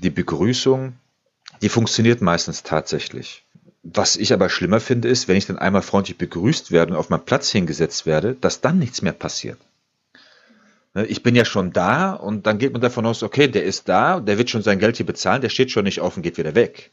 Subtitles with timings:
[0.00, 0.94] die Begrüßung,
[1.62, 3.44] die funktioniert meistens tatsächlich.
[3.82, 7.10] Was ich aber schlimmer finde, ist, wenn ich dann einmal freundlich begrüßt werde und auf
[7.10, 9.58] meinen Platz hingesetzt werde, dass dann nichts mehr passiert.
[10.94, 13.88] Ne, ich bin ja schon da und dann geht man davon aus, okay, der ist
[13.88, 16.38] da, der wird schon sein Geld hier bezahlen, der steht schon nicht auf und geht
[16.38, 16.90] wieder weg.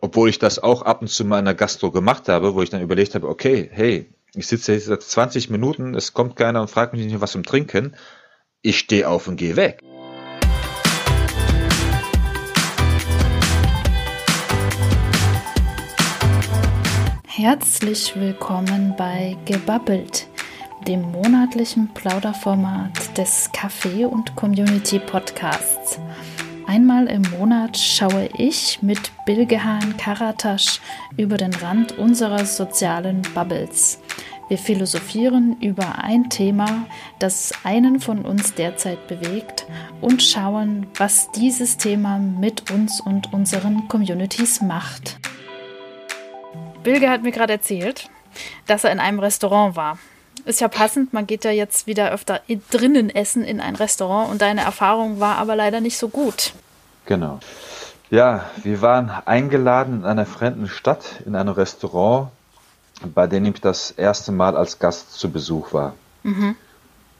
[0.00, 2.70] Obwohl ich das auch ab und zu mal in der Gastro gemacht habe, wo ich
[2.70, 6.70] dann überlegt habe, okay, hey, ich sitze jetzt seit 20 Minuten, es kommt keiner und
[6.70, 7.94] fragt mich nicht was zum Trinken.
[8.62, 9.82] Ich stehe auf und gehe weg.
[17.36, 20.28] Herzlich willkommen bei Gebabbelt,
[20.86, 25.98] dem monatlichen Plauderformat des Café und Community Podcasts.
[26.68, 30.80] Einmal im Monat schaue ich mit Bilgehan Karatasch
[31.16, 33.98] über den Rand unserer sozialen Bubbles.
[34.48, 36.86] Wir philosophieren über ein Thema,
[37.18, 39.66] das einen von uns derzeit bewegt
[40.00, 45.18] und schauen, was dieses Thema mit uns und unseren Communities macht.
[46.84, 48.08] Bilge hat mir gerade erzählt,
[48.66, 49.98] dass er in einem Restaurant war.
[50.44, 54.42] Ist ja passend, man geht ja jetzt wieder öfter drinnen essen in ein Restaurant und
[54.42, 56.52] deine Erfahrung war aber leider nicht so gut.
[57.06, 57.40] Genau.
[58.10, 62.28] Ja, wir waren eingeladen in einer fremden Stadt in ein Restaurant,
[63.14, 65.94] bei dem ich das erste Mal als Gast zu Besuch war.
[66.22, 66.56] Mhm.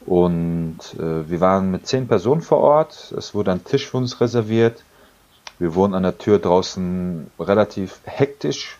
[0.05, 3.13] Und äh, wir waren mit zehn Personen vor Ort.
[3.17, 4.83] Es wurde ein Tisch für uns reserviert.
[5.57, 8.77] Wir wurden an der Tür draußen relativ hektisch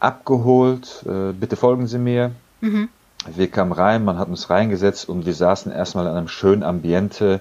[0.00, 1.04] abgeholt.
[1.06, 2.32] Äh, bitte folgen Sie mir.
[2.60, 2.88] Mhm.
[3.26, 7.40] Wir kamen rein, man hat uns reingesetzt und wir saßen erstmal in einem schönen Ambiente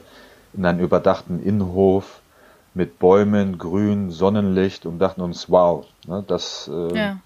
[0.53, 2.21] in einem überdachten Innenhof
[2.73, 7.17] mit Bäumen, Grün, Sonnenlicht und dachten uns, wow, ne, das äh, ja.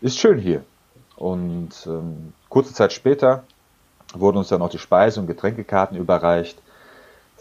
[0.00, 0.64] ist schön hier.
[1.16, 3.44] Und ähm, kurze Zeit später
[4.14, 6.58] wurden uns dann auch die Speise- und Getränkekarten überreicht.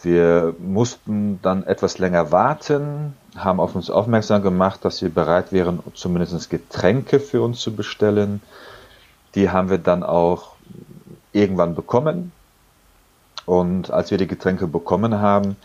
[0.02, 5.80] Wir mussten dann etwas länger warten, haben auf uns aufmerksam gemacht, dass wir bereit wären,
[5.94, 8.42] zumindest Getränke für uns zu bestellen.
[9.36, 10.56] Die haben wir dann auch
[11.34, 12.32] irgendwann bekommen.
[13.46, 15.58] Und als wir die Getränke bekommen haben,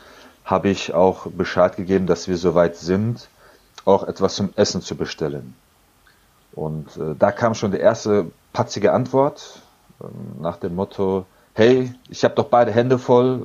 [0.45, 3.28] habe ich auch Bescheid gegeben, dass wir soweit sind,
[3.84, 5.55] auch etwas zum Essen zu bestellen.
[6.53, 9.62] Und äh, da kam schon die erste patzige Antwort
[10.00, 10.05] äh,
[10.43, 11.25] nach dem Motto,
[11.55, 13.41] hey, ich habe doch beide Hände voll,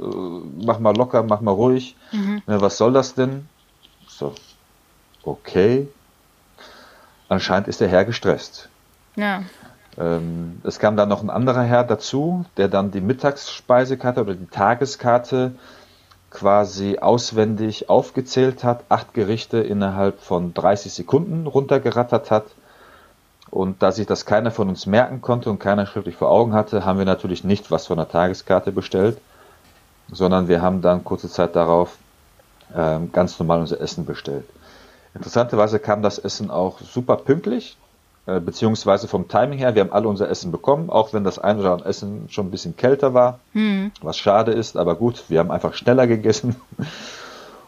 [0.61, 1.95] äh, mach mal locker, mach mal ruhig.
[2.11, 2.41] Mhm.
[2.47, 3.47] Ne, was soll das denn?
[4.17, 4.33] So,
[5.23, 5.89] okay.
[7.27, 8.69] Anscheinend ist der Herr gestresst.
[9.17, 9.43] Ja.
[9.97, 14.47] Ähm, es kam dann noch ein anderer Herr dazu, der dann die Mittagsspeisekarte oder die
[14.47, 15.55] Tageskarte
[16.29, 22.45] quasi auswendig aufgezählt hat, acht Gerichte innerhalb von 30 Sekunden runtergerattert hat.
[23.51, 26.85] Und da sich das keiner von uns merken konnte und keiner schriftlich vor Augen hatte,
[26.85, 29.17] haben wir natürlich nicht was von der Tageskarte bestellt,
[30.09, 31.97] sondern wir haben dann kurze Zeit darauf
[33.11, 34.45] ganz normal unser Essen bestellt.
[35.13, 37.77] Interessanterweise kam das Essen auch super pünktlich.
[38.27, 41.59] Äh, beziehungsweise vom Timing her, wir haben alle unser Essen bekommen, auch wenn das ein
[41.59, 43.91] oder andere Essen schon ein bisschen kälter war, hm.
[44.01, 46.55] was schade ist, aber gut, wir haben einfach schneller gegessen.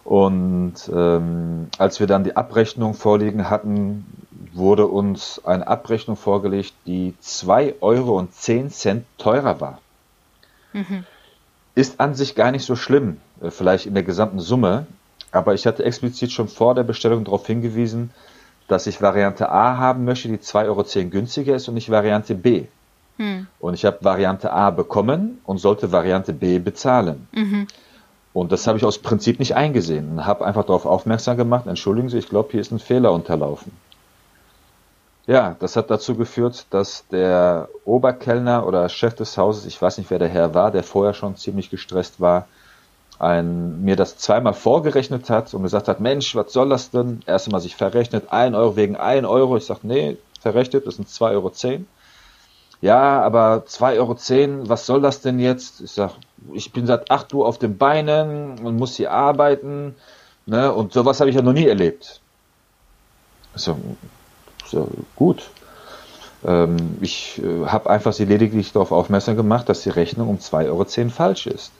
[0.03, 4.05] Und ähm, als wir dann die Abrechnung vorliegen hatten,
[4.53, 8.27] wurde uns eine Abrechnung vorgelegt, die 2,10 Euro
[9.17, 9.79] teurer war.
[10.71, 11.03] Mhm.
[11.77, 14.87] Ist an sich gar nicht so schlimm, äh, vielleicht in der gesamten Summe,
[15.31, 18.09] aber ich hatte explizit schon vor der Bestellung darauf hingewiesen,
[18.67, 22.63] dass ich Variante A haben möchte, die 2,10 Euro günstiger ist und nicht Variante B.
[23.17, 23.45] Hm.
[23.59, 27.27] Und ich habe Variante A bekommen und sollte Variante B bezahlen.
[27.31, 27.67] Mhm.
[28.33, 32.09] Und das habe ich aus Prinzip nicht eingesehen und habe einfach darauf aufmerksam gemacht, entschuldigen
[32.09, 33.71] Sie, ich glaube, hier ist ein Fehler unterlaufen.
[35.27, 40.09] Ja, das hat dazu geführt, dass der Oberkellner oder Chef des Hauses, ich weiß nicht,
[40.09, 42.47] wer der Herr war, der vorher schon ziemlich gestresst war,
[43.19, 47.23] ein, mir das zweimal vorgerechnet hat und gesagt hat, Mensch, was soll das denn?
[47.25, 49.57] Erst einmal sich verrechnet, ein Euro wegen ein Euro.
[49.57, 51.51] Ich sage, nee, verrechnet, das sind 2,10 Euro.
[52.79, 55.81] Ja, aber 2,10 Euro, was soll das denn jetzt?
[55.81, 56.13] Ich sage,
[56.53, 59.95] ich bin seit 8 Uhr auf den Beinen und muss hier arbeiten.
[60.45, 60.71] Ne?
[60.71, 62.21] Und sowas habe ich ja noch nie erlebt.
[63.55, 63.75] So
[65.15, 65.49] gut.
[66.45, 70.67] Ähm, ich äh, habe einfach sie lediglich darauf aufmerksam gemacht, dass die Rechnung um 2,10
[70.67, 71.71] Euro falsch ist.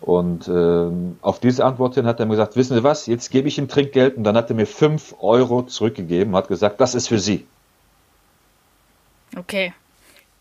[0.00, 3.46] Und ähm, auf diese Antwort hin hat er mir gesagt, wissen Sie was, jetzt gebe
[3.46, 6.96] ich ihm Trinkgeld und dann hat er mir 5 Euro zurückgegeben und hat gesagt, das
[6.96, 7.46] ist für Sie.
[9.36, 9.72] Okay.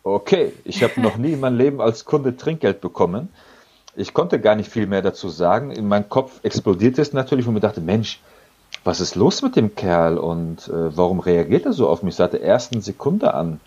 [0.04, 3.30] Okay, ich habe noch nie in meinem Leben als Kunde Trinkgeld bekommen.
[3.96, 5.70] Ich konnte gar nicht viel mehr dazu sagen.
[5.70, 8.20] In meinem Kopf explodierte es natürlich und mir dachte, Mensch,
[8.84, 12.34] was ist los mit dem Kerl und äh, warum reagiert er so auf mich seit
[12.34, 13.60] der ersten Sekunde an?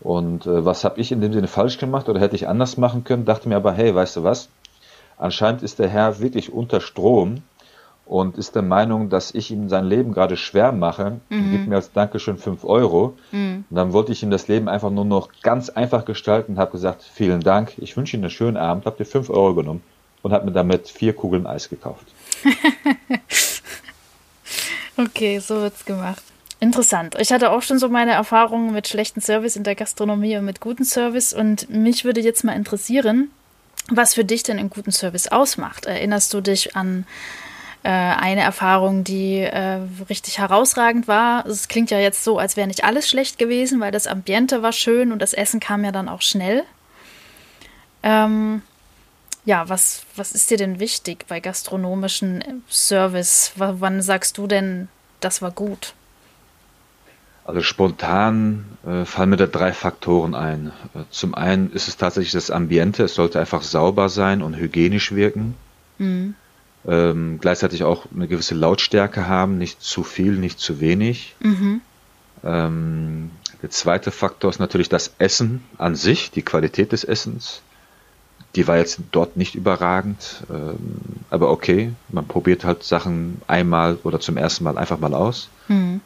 [0.00, 3.02] Und äh, was habe ich in dem Sinne falsch gemacht oder hätte ich anders machen
[3.04, 3.24] können?
[3.24, 4.48] Dachte mir aber, hey, weißt du was?
[5.16, 7.42] Anscheinend ist der Herr wirklich unter Strom
[8.06, 11.50] und ist der Meinung, dass ich ihm sein Leben gerade schwer mache, mhm.
[11.50, 13.14] gibt mir als Dankeschön 5 Euro.
[13.32, 13.64] Mhm.
[13.68, 16.70] Und dann wollte ich ihm das Leben einfach nur noch ganz einfach gestalten und habe
[16.70, 19.82] gesagt, vielen Dank, ich wünsche Ihnen einen schönen Abend, habe dir 5 Euro genommen
[20.22, 22.06] und habe mir damit vier Kugeln Eis gekauft.
[24.98, 26.22] okay, so wird's gemacht.
[26.60, 27.14] Interessant.
[27.20, 30.60] Ich hatte auch schon so meine Erfahrungen mit schlechten Service in der Gastronomie und mit
[30.60, 33.30] gutem Service und mich würde jetzt mal interessieren,
[33.88, 35.86] was für dich denn einen guten Service ausmacht.
[35.86, 37.06] Erinnerst du dich an
[37.84, 39.78] äh, eine Erfahrung, die äh,
[40.10, 41.46] richtig herausragend war?
[41.46, 44.72] Es klingt ja jetzt so, als wäre nicht alles schlecht gewesen, weil das Ambiente war
[44.72, 46.64] schön und das Essen kam ja dann auch schnell.
[48.02, 48.62] Ähm,
[49.48, 53.52] ja, was, was ist dir denn wichtig bei gastronomischen Service?
[53.56, 54.88] W wann sagst du denn,
[55.20, 55.94] das war gut?
[57.46, 60.70] Also spontan äh, fallen mir da drei Faktoren ein.
[60.94, 65.12] Äh, zum einen ist es tatsächlich das Ambiente, es sollte einfach sauber sein und hygienisch
[65.12, 65.54] wirken.
[65.96, 66.34] Mhm.
[66.86, 71.36] Ähm, gleichzeitig auch eine gewisse Lautstärke haben, nicht zu viel, nicht zu wenig.
[71.40, 71.80] Mhm.
[72.44, 73.30] Ähm,
[73.62, 77.62] der zweite Faktor ist natürlich das Essen an sich, die Qualität des Essens.
[78.58, 80.78] Die war jetzt dort nicht überragend, ähm,
[81.30, 85.48] aber okay, man probiert halt Sachen einmal oder zum ersten Mal einfach mal aus.
[85.68, 86.00] Mhm.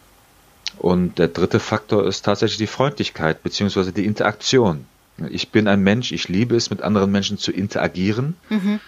[0.76, 3.90] Und der dritte Faktor ist tatsächlich die Freundlichkeit bzw.
[3.93, 4.84] die Interaktion.
[5.31, 8.37] Ich bin ein Mensch, ich liebe es, mit anderen Menschen zu interagieren.
[8.50, 8.81] Mhm.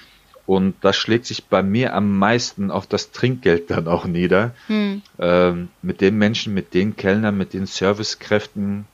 [0.45, 4.55] Und das schlägt sich bei mir am meisten auf das Trinkgeld dann auch nieder.
[4.69, 5.01] Mhm.
[5.19, 8.85] Ähm, mit den Menschen, mit den Kellnern, mit den Servicekräften,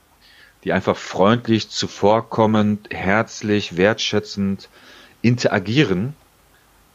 [0.63, 4.69] die einfach freundlich, zuvorkommend, herzlich, wertschätzend
[5.21, 6.15] interagieren.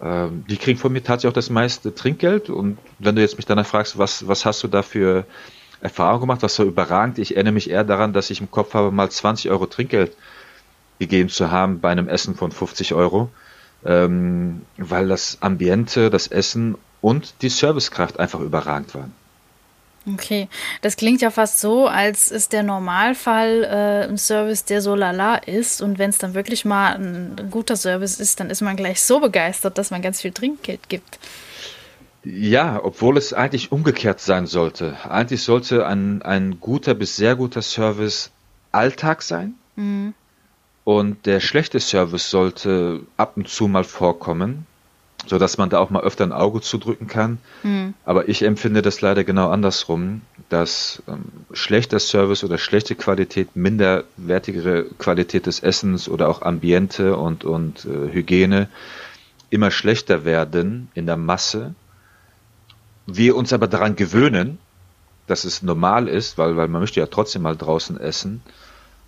[0.01, 2.51] Ähm, die kriegen von mir tatsächlich auch das meiste Trinkgeld.
[2.51, 5.25] Und wenn du jetzt mich danach fragst, was, was hast du da für
[5.81, 7.19] Erfahrung gemacht, das war überragend.
[7.19, 10.17] Ich erinnere mich eher daran, dass ich im Kopf habe, mal 20 Euro Trinkgeld
[10.99, 13.31] gegeben zu haben bei einem Essen von 50 Euro,
[13.85, 19.13] ähm, weil das Ambiente, das Essen und die Servicekraft einfach überragend waren.
[20.15, 20.49] Okay,
[20.83, 25.37] das klingt ja fast so, als ist der Normalfall äh, ein Service, der so lala
[25.37, 25.83] ist.
[25.83, 29.03] Und wenn es dann wirklich mal ein, ein guter Service ist, dann ist man gleich
[29.03, 31.19] so begeistert, dass man ganz viel Trinkgeld gibt.
[32.23, 34.97] Ja, obwohl es eigentlich umgekehrt sein sollte.
[35.09, 38.31] Eigentlich sollte ein, ein guter bis sehr guter Service
[38.73, 39.55] Alltag sein.
[39.75, 40.15] Mhm.
[40.85, 44.67] Und der schlechte Service sollte ab und zu mal vorkommen,
[45.27, 47.39] sodass man da auch mal öfter ein Auge zudrücken kann.
[47.63, 47.95] Mhm.
[48.05, 54.87] Aber ich empfinde das leider genau andersrum, dass ähm, schlechter Service oder schlechte Qualität, minderwertigere
[54.99, 58.69] Qualität des Essens oder auch Ambiente und, und äh, Hygiene
[59.51, 61.75] immer schlechter werden in der Masse
[63.07, 64.59] wir uns aber daran gewöhnen,
[65.27, 68.43] dass es normal ist, weil, weil man möchte ja trotzdem mal draußen essen.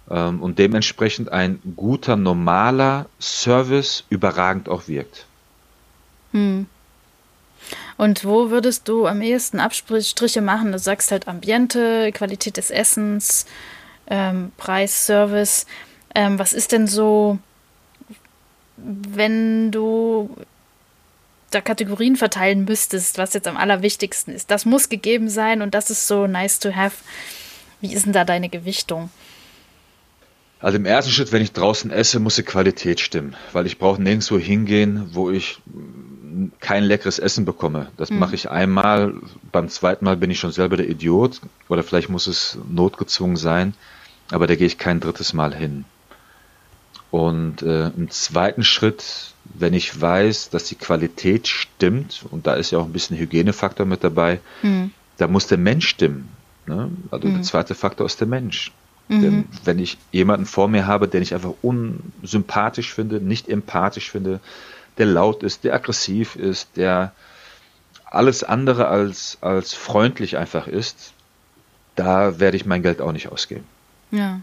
[0.09, 5.27] Ähm, und dementsprechend ein guter, normaler Service überragend auch wirkt.
[6.33, 6.67] Hm.
[7.97, 10.73] Und wo würdest du am ehesten Abstriche machen?
[10.73, 13.47] Du sagst halt Ambiente, Qualität des Essens,
[14.09, 15.67] ähm, Preis, Service.
[16.15, 17.39] Ähm, was ist denn so,
[18.77, 20.31] wenn du
[21.51, 24.51] da Kategorien verteilen müsstest, was jetzt am allerwichtigsten ist.
[24.51, 26.97] Das muss gegeben sein und das ist so nice to have.
[27.81, 29.11] Wie ist denn da deine Gewichtung?
[30.61, 34.03] Also im ersten Schritt, wenn ich draußen esse, muss die Qualität stimmen, weil ich brauche
[34.03, 35.59] nirgendwo hingehen, wo ich
[36.61, 37.89] kein leckeres Essen bekomme.
[37.97, 38.19] Das mhm.
[38.19, 39.15] mache ich einmal,
[39.53, 43.75] beim zweiten Mal bin ich schon selber der Idiot oder vielleicht muss es notgezwungen sein,
[44.31, 45.85] aber da gehe ich kein drittes Mal hin.
[47.11, 52.71] Und äh, im zweiten Schritt wenn ich weiß, dass die Qualität stimmt, und da ist
[52.71, 54.93] ja auch ein bisschen Hygienefaktor mit dabei, mhm.
[55.17, 56.29] da muss der Mensch stimmen.
[56.67, 56.91] Ne?
[57.11, 57.35] Also mhm.
[57.35, 58.73] der zweite Faktor ist der Mensch.
[59.09, 59.23] Mhm.
[59.23, 64.41] Denn wenn ich jemanden vor mir habe, den ich einfach unsympathisch finde, nicht empathisch finde,
[64.99, 67.13] der laut ist, der aggressiv ist, der
[68.05, 71.13] alles andere als, als freundlich einfach ist,
[71.95, 73.65] da werde ich mein Geld auch nicht ausgeben.
[74.11, 74.41] Ja.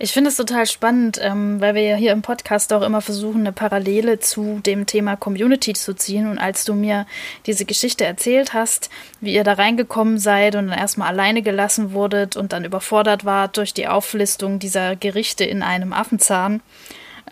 [0.00, 3.40] Ich finde es total spannend, ähm, weil wir ja hier im Podcast auch immer versuchen,
[3.40, 6.30] eine Parallele zu dem Thema Community zu ziehen.
[6.30, 7.04] Und als du mir
[7.46, 12.36] diese Geschichte erzählt hast, wie ihr da reingekommen seid und dann erstmal alleine gelassen wurdet
[12.36, 16.60] und dann überfordert wart durch die Auflistung dieser Gerichte in einem Affenzahn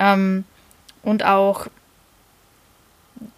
[0.00, 0.44] ähm,
[1.04, 1.68] und auch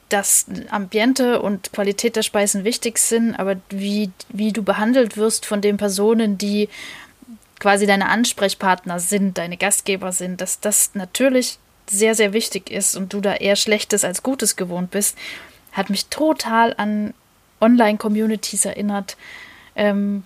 [0.08, 5.60] dass Ambiente und Qualität der Speisen wichtig sind, aber wie, wie du behandelt wirst von
[5.60, 6.68] den Personen, die
[7.58, 13.12] quasi deine Ansprechpartner sind, deine Gastgeber sind, dass das natürlich sehr, sehr wichtig ist und
[13.12, 15.16] du da eher Schlechtes als Gutes gewohnt bist,
[15.72, 17.14] hat mich total an
[17.60, 19.16] Online-Communities erinnert,
[19.74, 20.24] ähm,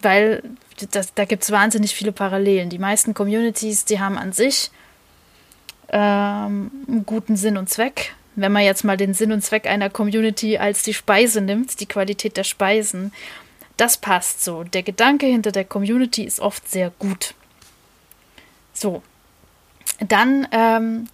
[0.00, 0.42] weil
[0.90, 2.70] das, da gibt es wahnsinnig viele Parallelen.
[2.70, 4.70] Die meisten Communities, die haben an sich
[5.90, 8.14] ähm, einen guten Sinn und Zweck.
[8.34, 11.86] Wenn man jetzt mal den Sinn und Zweck einer Community als die Speise nimmt, die
[11.86, 13.12] Qualität der Speisen,
[13.76, 14.64] das passt so.
[14.64, 17.34] Der Gedanke hinter der Community ist oft sehr gut.
[18.72, 19.02] So.
[20.00, 21.08] Dann ähm,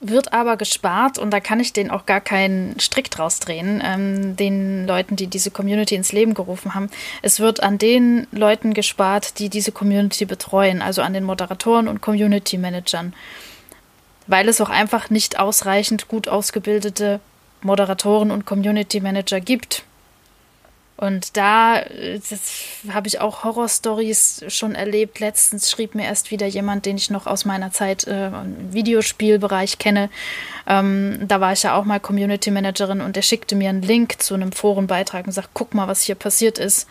[0.00, 4.34] wird aber gespart und da kann ich den auch gar keinen Strick draus drehen, ähm,
[4.36, 6.90] den Leuten, die diese Community ins Leben gerufen haben.
[7.22, 12.00] Es wird an den Leuten gespart, die diese Community betreuen, also an den Moderatoren und
[12.00, 13.12] Community Managern,
[14.30, 17.18] weil es auch einfach nicht ausreichend gut ausgebildete
[17.62, 19.82] Moderatoren und Community Manager gibt.
[20.96, 21.82] Und da
[22.92, 25.18] habe ich auch Horrorstories schon erlebt.
[25.18, 29.78] Letztens schrieb mir erst wieder jemand, den ich noch aus meiner Zeit äh, im Videospielbereich
[29.78, 30.10] kenne.
[30.66, 34.22] Ähm, da war ich ja auch mal Community Managerin und der schickte mir einen Link
[34.22, 36.86] zu einem Forenbeitrag und sagt, guck mal, was hier passiert ist.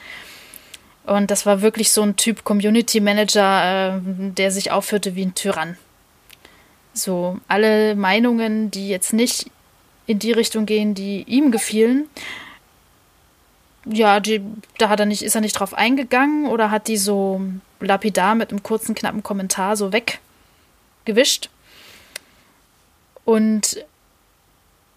[1.06, 5.36] Und das war wirklich so ein Typ Community Manager, äh, der sich aufführte wie ein
[5.36, 5.78] Tyrann.
[7.02, 9.50] So, alle Meinungen, die jetzt nicht
[10.08, 12.10] in die Richtung gehen, die ihm gefielen,
[13.86, 14.42] ja, die,
[14.78, 17.42] da hat er nicht, ist er nicht drauf eingegangen oder hat die so
[17.80, 21.50] lapidar mit einem kurzen, knappen Kommentar so weggewischt.
[23.26, 23.86] Und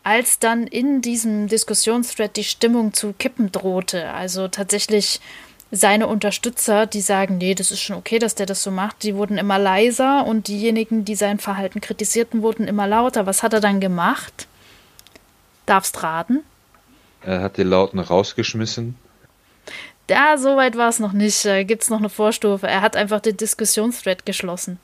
[0.02, 5.20] als dann in diesem Diskussionsthread die Stimmung zu kippen drohte, also tatsächlich
[5.74, 9.16] seine Unterstützer, die sagen, nee, das ist schon okay, dass der das so macht, die
[9.16, 13.24] wurden immer leiser und diejenigen, die sein Verhalten kritisierten, wurden immer lauter.
[13.24, 14.46] Was hat er dann gemacht?
[15.64, 16.40] Darfst raten?
[17.22, 18.96] Er hat die Lauten rausgeschmissen.
[20.10, 21.42] Ja, so weit war es noch nicht.
[21.46, 22.66] Da gibt es noch eine Vorstufe.
[22.66, 24.78] Er hat einfach den Diskussionsthread geschlossen.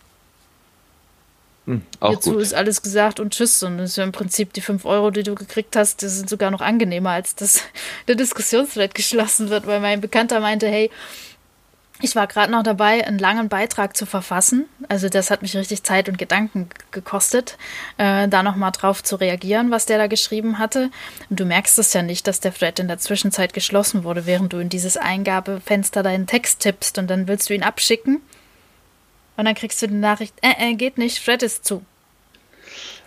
[1.68, 2.40] Hm, Hierzu gut.
[2.42, 3.62] ist alles gesagt und tschüss.
[3.62, 6.30] Und das ist ja im Prinzip die 5 Euro, die du gekriegt hast, die sind
[6.30, 7.62] sogar noch angenehmer, als dass
[8.08, 10.90] der Diskussionsthread geschlossen wird, weil mein Bekannter meinte, hey,
[12.00, 14.66] ich war gerade noch dabei, einen langen Beitrag zu verfassen.
[14.88, 17.58] Also das hat mich richtig Zeit und Gedanken gekostet,
[17.98, 20.90] äh, da nochmal drauf zu reagieren, was der da geschrieben hatte.
[21.28, 24.52] Und du merkst es ja nicht, dass der Thread in der Zwischenzeit geschlossen wurde, während
[24.52, 28.22] du in dieses Eingabefenster deinen Text tippst und dann willst du ihn abschicken.
[29.38, 31.82] Und dann kriegst du die Nachricht, äh, äh, geht nicht, Thread ist zu.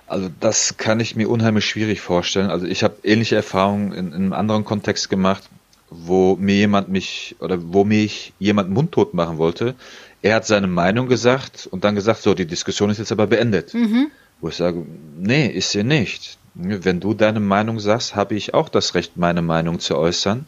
[0.07, 2.49] Also das kann ich mir unheimlich schwierig vorstellen.
[2.49, 5.43] Also ich habe ähnliche Erfahrungen in, in einem anderen Kontext gemacht
[5.91, 9.75] wo mir jemand mich oder wo mich jemand mundtot machen wollte.
[10.21, 13.73] Er hat seine Meinung gesagt und dann gesagt, so, die Diskussion ist jetzt aber beendet.
[13.73, 14.07] Mhm.
[14.39, 14.85] Wo ich sage,
[15.17, 16.37] nee, ist sie nicht.
[16.53, 20.45] Wenn du deine Meinung sagst, habe ich auch das Recht, meine Meinung zu äußern.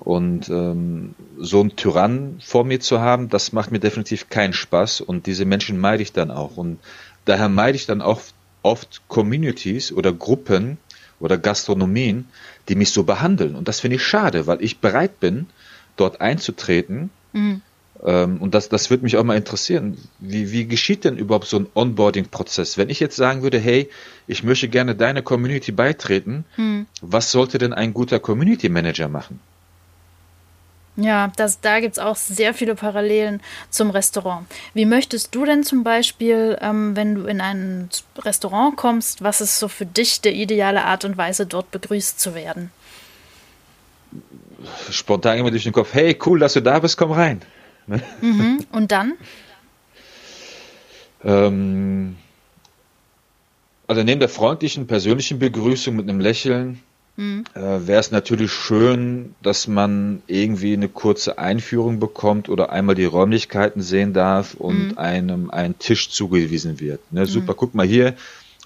[0.00, 5.02] Und ähm, so einen Tyrann vor mir zu haben, das macht mir definitiv keinen Spaß
[5.02, 6.56] und diese Menschen meide ich dann auch.
[6.56, 6.78] Und
[7.26, 8.20] daher meide ich dann auch
[8.62, 10.78] oft Communities oder Gruppen
[11.18, 12.28] oder Gastronomien,
[12.68, 13.54] die mich so behandeln.
[13.54, 15.46] Und das finde ich schade, weil ich bereit bin,
[15.96, 17.10] dort einzutreten.
[17.32, 17.60] Mhm.
[18.02, 19.98] Ähm, und das, das würde mich auch mal interessieren.
[20.18, 22.78] Wie, wie geschieht denn überhaupt so ein Onboarding-Prozess?
[22.78, 23.90] Wenn ich jetzt sagen würde, hey,
[24.26, 26.86] ich möchte gerne deiner Community beitreten, mhm.
[27.02, 29.40] was sollte denn ein guter Community Manager machen?
[30.96, 34.46] Ja, das, da gibt es auch sehr viele Parallelen zum Restaurant.
[34.74, 39.58] Wie möchtest du denn zum Beispiel, ähm, wenn du in ein Restaurant kommst, was ist
[39.58, 42.70] so für dich die ideale Art und Weise, dort begrüßt zu werden?
[44.90, 47.40] Spontan immer durch den Kopf, hey, cool, dass du da bist, komm rein.
[48.20, 48.66] Mhm.
[48.72, 49.14] Und dann?
[51.24, 52.16] ähm,
[53.86, 56.80] also neben der freundlichen, persönlichen Begrüßung mit einem Lächeln
[57.16, 57.44] Mhm.
[57.54, 63.04] Äh, Wäre es natürlich schön, dass man irgendwie eine kurze Einführung bekommt oder einmal die
[63.04, 64.98] Räumlichkeiten sehen darf und mhm.
[64.98, 67.00] einem ein Tisch zugewiesen wird.
[67.12, 67.56] Ne, super, mhm.
[67.56, 68.14] guck mal hier,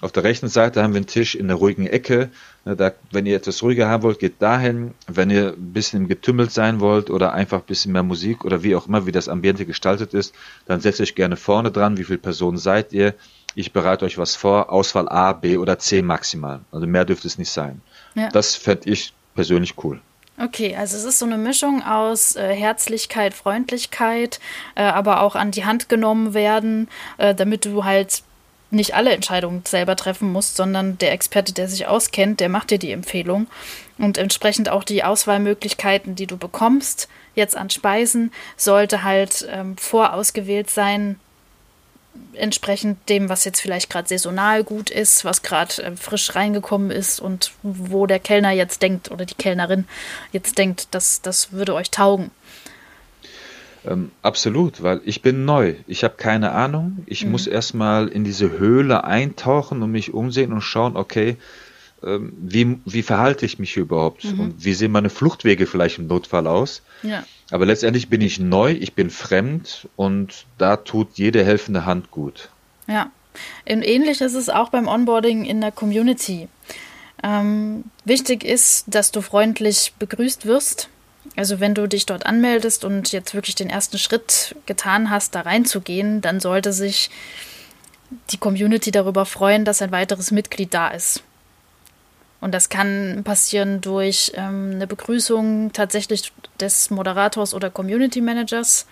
[0.01, 2.29] auf der rechten Seite haben wir einen Tisch in der ruhigen Ecke.
[2.65, 4.93] Ne, da, wenn ihr etwas ruhiger haben wollt, geht dahin.
[5.07, 8.61] Wenn ihr ein bisschen im Getümmelt sein wollt oder einfach ein bisschen mehr Musik oder
[8.61, 10.35] wie auch immer, wie das Ambiente gestaltet ist,
[10.65, 11.97] dann setzt euch gerne vorne dran.
[11.97, 13.13] Wie viele Personen seid ihr?
[13.55, 14.71] Ich bereite euch was vor.
[14.71, 16.59] Auswahl A, B oder C maximal.
[16.71, 17.81] Also mehr dürfte es nicht sein.
[18.13, 18.29] Ja.
[18.29, 20.01] Das fände ich persönlich cool.
[20.37, 24.41] Okay, also es ist so eine Mischung aus äh, Herzlichkeit, Freundlichkeit,
[24.75, 28.21] äh, aber auch an die Hand genommen werden, äh, damit du halt
[28.69, 32.79] nicht alle Entscheidungen selber treffen musst, sondern der Experte, der sich auskennt, der macht dir
[32.79, 33.47] die Empfehlung
[33.97, 40.69] und entsprechend auch die Auswahlmöglichkeiten, die du bekommst, jetzt an Speisen, sollte halt ähm, vorausgewählt
[40.69, 41.17] sein,
[42.33, 47.19] entsprechend dem, was jetzt vielleicht gerade saisonal gut ist, was gerade äh, frisch reingekommen ist
[47.19, 49.85] und wo der Kellner jetzt denkt oder die Kellnerin
[50.31, 52.31] jetzt denkt, dass das würde euch taugen.
[53.85, 55.75] Ähm, absolut, weil ich bin neu.
[55.87, 57.03] Ich habe keine Ahnung.
[57.05, 57.31] Ich mhm.
[57.31, 61.37] muss erstmal in diese Höhle eintauchen und mich umsehen und schauen, okay,
[62.03, 64.23] ähm, wie, wie verhalte ich mich hier überhaupt?
[64.23, 64.39] Mhm.
[64.39, 66.81] Und wie sehen meine Fluchtwege vielleicht im Notfall aus?
[67.03, 67.23] Ja.
[67.51, 72.49] Aber letztendlich bin ich neu, ich bin fremd und da tut jede helfende Hand gut.
[72.87, 73.11] Ja,
[73.65, 76.47] ähnlich ist es auch beim Onboarding in der Community.
[77.23, 80.89] Ähm, wichtig ist, dass du freundlich begrüßt wirst.
[81.35, 85.41] Also wenn du dich dort anmeldest und jetzt wirklich den ersten Schritt getan hast, da
[85.41, 87.09] reinzugehen, dann sollte sich
[88.29, 91.23] die Community darüber freuen, dass ein weiteres Mitglied da ist.
[92.45, 98.85] Und das kann passieren durch ähm, eine Begrüßung tatsächlich des Moderators oder Community Managers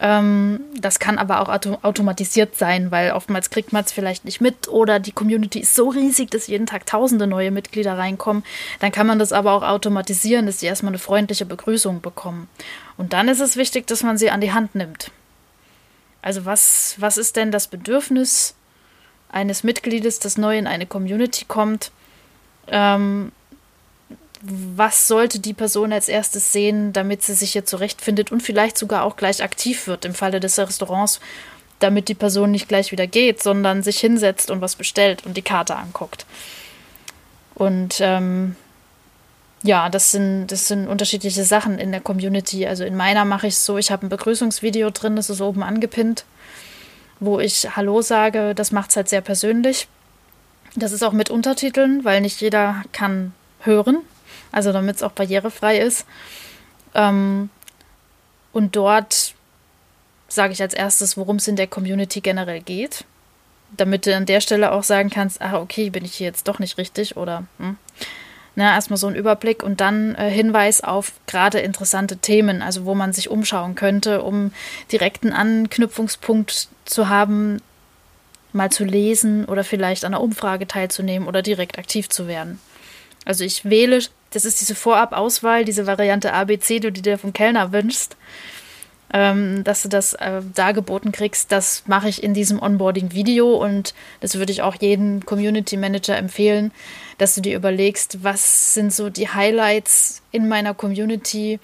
[0.00, 4.40] ähm, das kann aber auch auto automatisiert sein, weil oftmals kriegt man es vielleicht nicht
[4.40, 8.42] mit oder die Community ist so riesig, dass jeden Tag tausende neue Mitglieder reinkommen.
[8.80, 12.48] Dann kann man das aber auch automatisieren, dass sie erstmal eine freundliche Begrüßung bekommen.
[12.96, 15.12] Und dann ist es wichtig, dass man sie an die Hand nimmt.
[16.20, 18.56] Also was, was ist denn das Bedürfnis
[19.30, 21.92] eines Mitgliedes, das neu in eine Community kommt?
[22.68, 23.32] Ähm,
[24.42, 29.04] was sollte die Person als erstes sehen, damit sie sich hier zurechtfindet und vielleicht sogar
[29.04, 31.20] auch gleich aktiv wird im Falle des Restaurants,
[31.78, 35.42] damit die Person nicht gleich wieder geht, sondern sich hinsetzt und was bestellt und die
[35.42, 36.26] Karte anguckt.
[37.54, 38.56] Und ähm,
[39.62, 42.66] ja, das sind, das sind unterschiedliche Sachen in der Community.
[42.66, 45.62] Also in meiner mache ich es so, ich habe ein Begrüßungsvideo drin, das ist oben
[45.62, 46.24] angepinnt,
[47.20, 48.54] wo ich Hallo sage.
[48.54, 49.88] Das macht es halt sehr persönlich.
[50.76, 53.98] Das ist auch mit Untertiteln, weil nicht jeder kann hören
[54.52, 56.06] also damit es auch barrierefrei ist.
[56.94, 57.50] Ähm,
[58.52, 59.34] und dort
[60.28, 63.04] sage ich als erstes, worum es in der Community generell geht,
[63.76, 66.58] damit du an der Stelle auch sagen kannst, ah, okay, bin ich hier jetzt doch
[66.58, 67.76] nicht richtig oder hm.
[68.58, 72.94] Na, erstmal so ein Überblick und dann äh, Hinweis auf gerade interessante Themen, also wo
[72.94, 74.50] man sich umschauen könnte, um
[74.90, 77.60] direkten Anknüpfungspunkt zu haben,
[78.56, 82.58] mal zu lesen oder vielleicht an einer Umfrage teilzunehmen oder direkt aktiv zu werden.
[83.24, 87.72] Also ich wähle das ist diese Vorabauswahl, diese Variante ABC, die du dir vom Kellner
[87.72, 88.16] wünschst,
[89.12, 91.52] ähm, dass du das äh, dargeboten kriegst.
[91.52, 96.72] Das mache ich in diesem Onboarding-Video und das würde ich auch jedem Community Manager empfehlen,
[97.18, 101.60] dass du dir überlegst, was sind so die Highlights in meiner Community,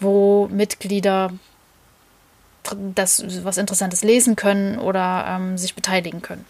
[0.00, 1.32] wo Mitglieder
[2.94, 6.44] das was Interessantes lesen können oder ähm, sich beteiligen können.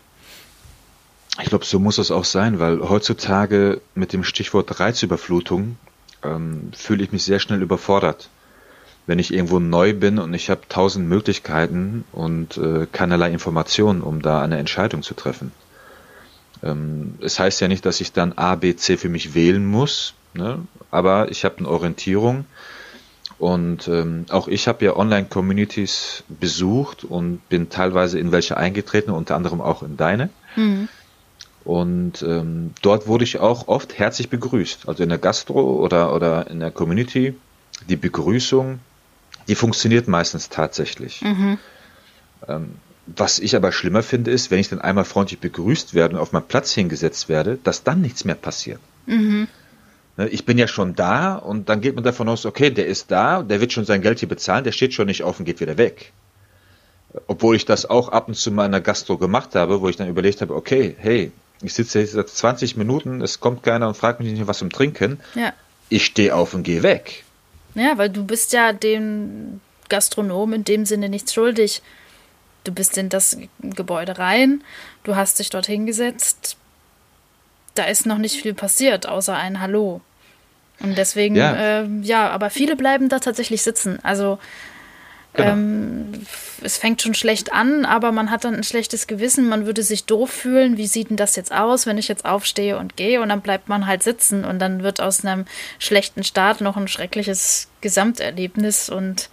[1.42, 5.76] Ich glaube, so muss es auch sein, weil heutzutage mit dem Stichwort Reizüberflutung
[6.22, 8.28] ähm, fühle ich mich sehr schnell überfordert.
[9.06, 14.22] Wenn ich irgendwo neu bin und ich habe tausend Möglichkeiten und äh, keinerlei Informationen, um
[14.22, 15.52] da eine Entscheidung zu treffen.
[16.62, 20.14] Ähm, es heißt ja nicht, dass ich dann A, B, C für mich wählen muss,
[20.32, 20.60] ne?
[20.90, 22.46] aber ich habe eine Orientierung.
[23.38, 29.36] Und ähm, auch ich habe ja Online-Communities besucht und bin teilweise in welche eingetreten, unter
[29.36, 30.30] anderem auch in deine.
[30.56, 30.88] Mhm.
[31.64, 34.86] Und ähm, dort wurde ich auch oft herzlich begrüßt.
[34.88, 37.34] Also in der Gastro oder, oder in der Community.
[37.88, 38.78] Die Begrüßung,
[39.48, 41.22] die funktioniert meistens tatsächlich.
[41.22, 41.58] Mhm.
[42.46, 42.74] Ähm,
[43.06, 46.32] was ich aber schlimmer finde, ist, wenn ich dann einmal freundlich begrüßt werde und auf
[46.32, 48.80] meinen Platz hingesetzt werde, dass dann nichts mehr passiert.
[49.06, 49.48] Mhm.
[50.16, 53.10] Ne, ich bin ja schon da und dann geht man davon aus, okay, der ist
[53.10, 55.60] da, der wird schon sein Geld hier bezahlen, der steht schon nicht auf und geht
[55.60, 56.12] wieder weg.
[57.26, 59.96] Obwohl ich das auch ab und zu mal in der Gastro gemacht habe, wo ich
[59.96, 63.96] dann überlegt habe, okay, hey, ich sitze jetzt seit 20 Minuten, es kommt keiner und
[63.96, 65.20] fragt mich nicht was zum Trinken.
[65.34, 65.52] Ja.
[65.88, 67.24] Ich stehe auf und gehe weg.
[67.74, 71.82] Ja, weil du bist ja dem Gastronom in dem Sinne nichts schuldig.
[72.64, 74.62] Du bist in das Gebäude rein,
[75.02, 76.56] du hast dich dort hingesetzt.
[77.74, 80.00] Da ist noch nicht viel passiert, außer ein Hallo.
[80.80, 83.98] Und deswegen, ja, äh, ja aber viele bleiben da tatsächlich sitzen.
[84.02, 84.38] Also
[85.34, 85.50] Genau.
[85.50, 86.12] Ähm,
[86.62, 90.04] es fängt schon schlecht an, aber man hat dann ein schlechtes Gewissen, man würde sich
[90.04, 90.76] doof fühlen.
[90.76, 93.20] Wie sieht denn das jetzt aus, wenn ich jetzt aufstehe und gehe?
[93.20, 95.44] Und dann bleibt man halt sitzen und dann wird aus einem
[95.80, 98.88] schlechten Start noch ein schreckliches Gesamterlebnis.
[98.88, 99.28] Und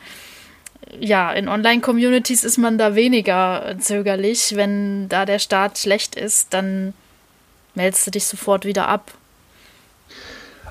[0.99, 4.55] ja, in Online-Communities ist man da weniger zögerlich.
[4.55, 6.95] Wenn da der Start schlecht ist, dann
[7.75, 9.11] meldest du dich sofort wieder ab.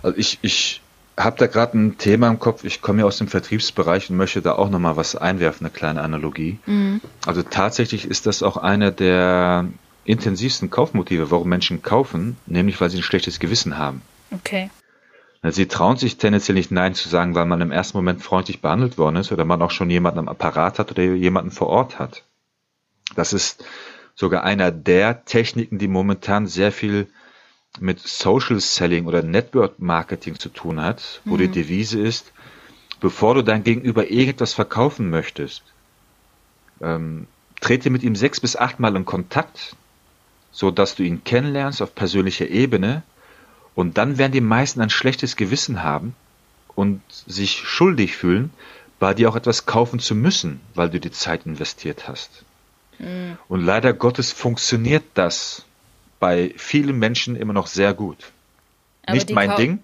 [0.03, 0.81] Also ich, ich
[1.19, 2.65] habe da gerade ein Thema im Kopf.
[2.65, 6.03] Ich komme ja aus dem Vertriebsbereich und möchte da auch nochmal was einwerfen, eine kleine
[6.03, 6.59] Analogie.
[6.67, 7.01] Mhm.
[7.27, 9.69] Also tatsächlich ist das auch einer der
[10.05, 14.03] intensivsten Kaufmotive, warum Menschen kaufen, nämlich weil sie ein schlechtes Gewissen haben.
[14.33, 14.71] Okay.
[15.43, 18.99] Sie trauen sich tendenziell nicht Nein zu sagen, weil man im ersten Moment freundlich behandelt
[18.99, 22.25] worden ist oder man auch schon jemanden am Apparat hat oder jemanden vor Ort hat.
[23.17, 23.65] Das ist
[24.21, 27.09] sogar einer der Techniken, die momentan sehr viel
[27.79, 31.39] mit Social Selling oder Network Marketing zu tun hat, wo mhm.
[31.39, 32.31] die Devise ist,
[33.01, 35.63] bevor du dein Gegenüber irgendwas verkaufen möchtest,
[36.83, 37.29] ähm,
[37.63, 39.75] trete mit ihm sechs bis achtmal in Kontakt,
[40.53, 43.03] so dass du ihn kennenlernst auf persönlicher Ebene
[43.75, 46.15] und dann werden die meisten ein schlechtes Gewissen haben
[46.75, 48.51] und sich schuldig fühlen,
[48.99, 52.45] bei dir auch etwas kaufen zu müssen, weil du die Zeit investiert hast.
[53.01, 53.39] Mhm.
[53.49, 55.65] Und leider Gottes funktioniert das
[56.19, 58.31] bei vielen Menschen immer noch sehr gut.
[59.05, 59.79] Aber Nicht mein Ding.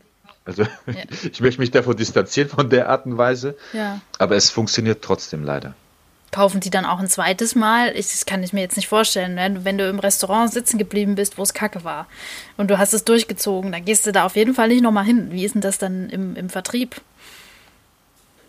[0.45, 0.69] Also ja.
[1.33, 3.57] ich möchte mich davon distanzieren von der Art und Weise.
[3.73, 4.01] Ja.
[4.19, 5.75] Aber es funktioniert trotzdem leider.
[6.31, 7.97] Kaufen die dann auch ein zweites Mal?
[7.97, 9.37] Ich, das kann ich mir jetzt nicht vorstellen.
[9.37, 12.07] Wenn, wenn du im Restaurant sitzen geblieben bist, wo es kacke war
[12.57, 15.29] und du hast es durchgezogen, dann gehst du da auf jeden Fall nicht nochmal hin.
[15.31, 17.01] Wie ist denn das dann im, im Vertrieb?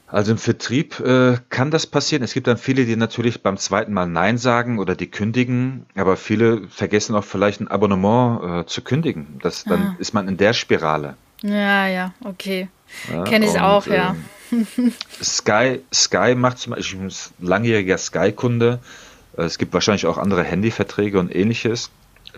[0.09, 2.23] Also im Vertrieb äh, kann das passieren.
[2.23, 6.15] Es gibt dann viele, die natürlich beim zweiten Mal Nein sagen oder die kündigen, aber
[6.15, 9.39] viele vergessen auch vielleicht ein Abonnement äh, zu kündigen.
[9.41, 9.95] Das, dann ah.
[9.99, 11.17] ist man in der Spirale.
[11.43, 12.69] Ja, ja, okay.
[13.11, 14.15] Ja, Kenne ich auch, ja.
[14.51, 18.79] Ähm, Sky, Sky macht zum Beispiel, ich bin langjähriger Sky-Kunde.
[19.35, 21.91] Es gibt wahrscheinlich auch andere Handyverträge und ähnliches.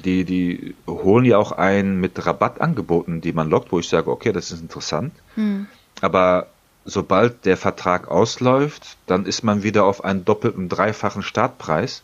[0.04, 4.32] Die, die holen ja auch ein mit Rabattangeboten, die man lockt, wo ich sage, okay,
[4.32, 5.14] das ist interessant.
[5.36, 5.68] Hm.
[6.02, 6.48] Aber
[6.86, 12.04] sobald der Vertrag ausläuft, dann ist man wieder auf einen doppelten, dreifachen Startpreis.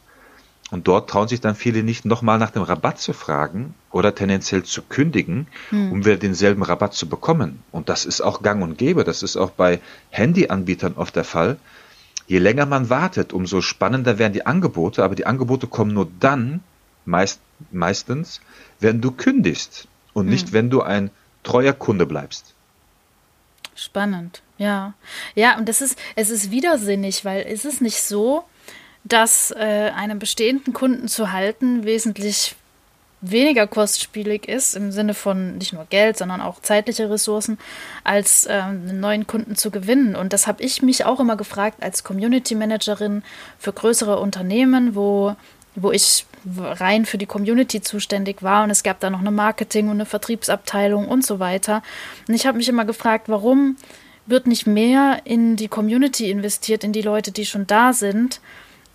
[0.71, 4.63] Und dort trauen sich dann viele nicht nochmal nach dem Rabatt zu fragen oder tendenziell
[4.63, 5.91] zu kündigen, hm.
[5.91, 7.61] um wieder denselben Rabatt zu bekommen.
[7.71, 9.03] Und das ist auch gang und gäbe.
[9.03, 11.57] Das ist auch bei Handyanbietern oft der Fall.
[12.25, 15.03] Je länger man wartet, umso spannender werden die Angebote.
[15.03, 16.63] Aber die Angebote kommen nur dann,
[17.05, 17.39] meist,
[17.71, 18.41] meistens,
[18.79, 20.31] wenn du kündigst und hm.
[20.31, 21.11] nicht, wenn du ein
[21.43, 22.55] treuer Kunde bleibst.
[23.75, 24.93] Spannend, ja.
[25.35, 28.43] Ja, und das ist, es ist widersinnig, weil ist es nicht so,
[29.03, 32.55] dass äh, einen bestehenden Kunden zu halten wesentlich
[33.21, 37.57] weniger kostspielig ist, im Sinne von nicht nur Geld, sondern auch zeitliche Ressourcen,
[38.03, 40.15] als äh, einen neuen Kunden zu gewinnen.
[40.15, 43.23] Und das habe ich mich auch immer gefragt als Community Managerin
[43.57, 45.35] für größere Unternehmen, wo,
[45.75, 46.25] wo ich
[46.57, 50.05] rein für die Community zuständig war und es gab da noch eine Marketing- und eine
[50.05, 51.81] Vertriebsabteilung und so weiter.
[52.27, 53.77] Und ich habe mich immer gefragt, warum
[54.25, 58.41] wird nicht mehr in die Community investiert, in die Leute, die schon da sind?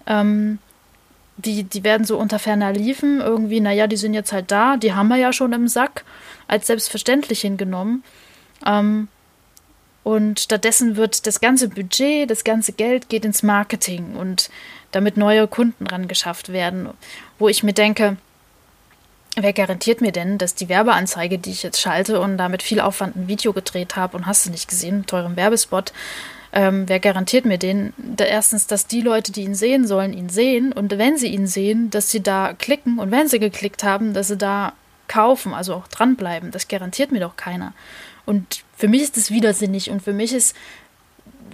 [0.06, 0.58] Ähm,
[1.36, 4.92] die, die werden so unter ferner Liefen irgendwie, naja, die sind jetzt halt da, die
[4.92, 6.04] haben wir ja schon im Sack,
[6.48, 8.02] als selbstverständlich hingenommen.
[8.66, 9.08] Ähm,
[10.02, 14.50] und stattdessen wird das ganze Budget, das ganze Geld geht ins Marketing und
[14.92, 16.88] damit neue Kunden ran geschafft werden,
[17.38, 18.16] wo ich mir denke,
[19.36, 23.16] wer garantiert mir denn, dass die Werbeanzeige, die ich jetzt schalte und damit viel Aufwand
[23.16, 25.92] ein Video gedreht habe und hast du nicht gesehen, mit teurem Werbespot,
[26.52, 27.92] ähm, wer garantiert mir den?
[27.96, 31.46] Da erstens, dass die Leute, die ihn sehen sollen, ihn sehen und wenn sie ihn
[31.46, 34.72] sehen, dass sie da klicken und wenn sie geklickt haben, dass sie da
[35.06, 36.50] kaufen, also auch dranbleiben.
[36.50, 37.72] Das garantiert mir doch keiner.
[38.26, 40.56] Und für mich ist das widersinnig und für mich ist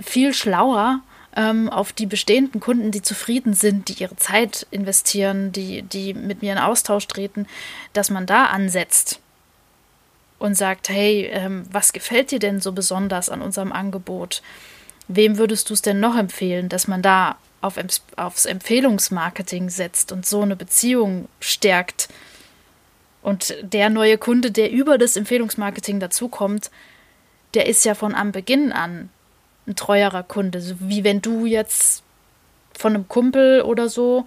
[0.03, 1.01] viel schlauer,
[1.37, 6.43] ähm, auf die bestehenden Kunden, die zufrieden sind, die ihre Zeit investieren, die, die mit
[6.43, 7.47] mir in Austausch treten,
[7.93, 9.21] dass man da ansetzt
[10.39, 14.43] und sagt, hey, ähm, was gefällt dir denn so besonders an unserem Angebot?
[15.09, 17.77] Wem würdest du es denn noch empfehlen, dass man da auf,
[18.17, 22.09] aufs Empfehlungsmarketing setzt und so eine Beziehung stärkt?
[23.23, 26.71] Und der neue Kunde, der über das Empfehlungsmarketing dazukommt,
[27.55, 29.11] der ist ja von am Beginn an
[29.67, 30.61] ein treuerer Kunde.
[30.61, 32.03] So wie wenn du jetzt
[32.77, 34.27] von einem Kumpel oder so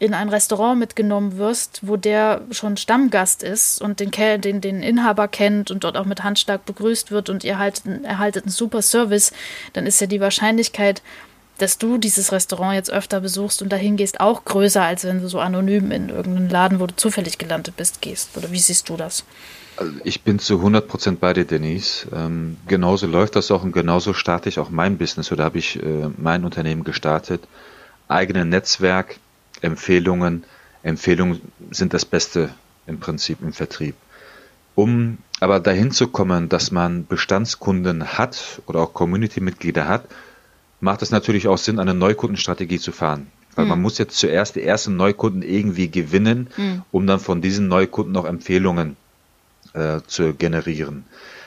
[0.00, 5.26] in ein Restaurant mitgenommen wirst, wo der schon Stammgast ist und den, den, den Inhaber
[5.26, 9.32] kennt und dort auch mit Handschlag begrüßt wird und ihr halt, erhaltet einen super Service,
[9.72, 11.02] dann ist ja die Wahrscheinlichkeit,
[11.58, 15.28] dass du dieses Restaurant jetzt öfter besuchst und dahin gehst, auch größer, als wenn du
[15.28, 18.36] so anonym in irgendeinen Laden, wo du zufällig gelandet bist, gehst.
[18.36, 19.24] Oder wie siehst du das?
[19.78, 22.08] Also ich bin zu 100% bei dir, Denise.
[22.12, 25.80] Ähm, genauso läuft das auch und genauso starte ich auch mein Business oder habe ich
[25.80, 27.46] äh, mein Unternehmen gestartet.
[28.08, 29.18] Eigene Netzwerk,
[29.60, 30.42] Empfehlungen.
[30.82, 32.50] Empfehlungen sind das Beste
[32.88, 33.94] im Prinzip im Vertrieb.
[34.74, 40.06] Um aber dahin zu kommen, dass man Bestandskunden hat oder auch Community-Mitglieder hat,
[40.80, 43.28] macht es natürlich auch Sinn, eine Neukundenstrategie zu fahren.
[43.54, 43.70] Weil mhm.
[43.70, 46.82] man muss jetzt zuerst die ersten Neukunden irgendwie gewinnen, mhm.
[46.90, 48.96] um dann von diesen Neukunden auch Empfehlungen
[49.74, 51.04] äh, zu generieren.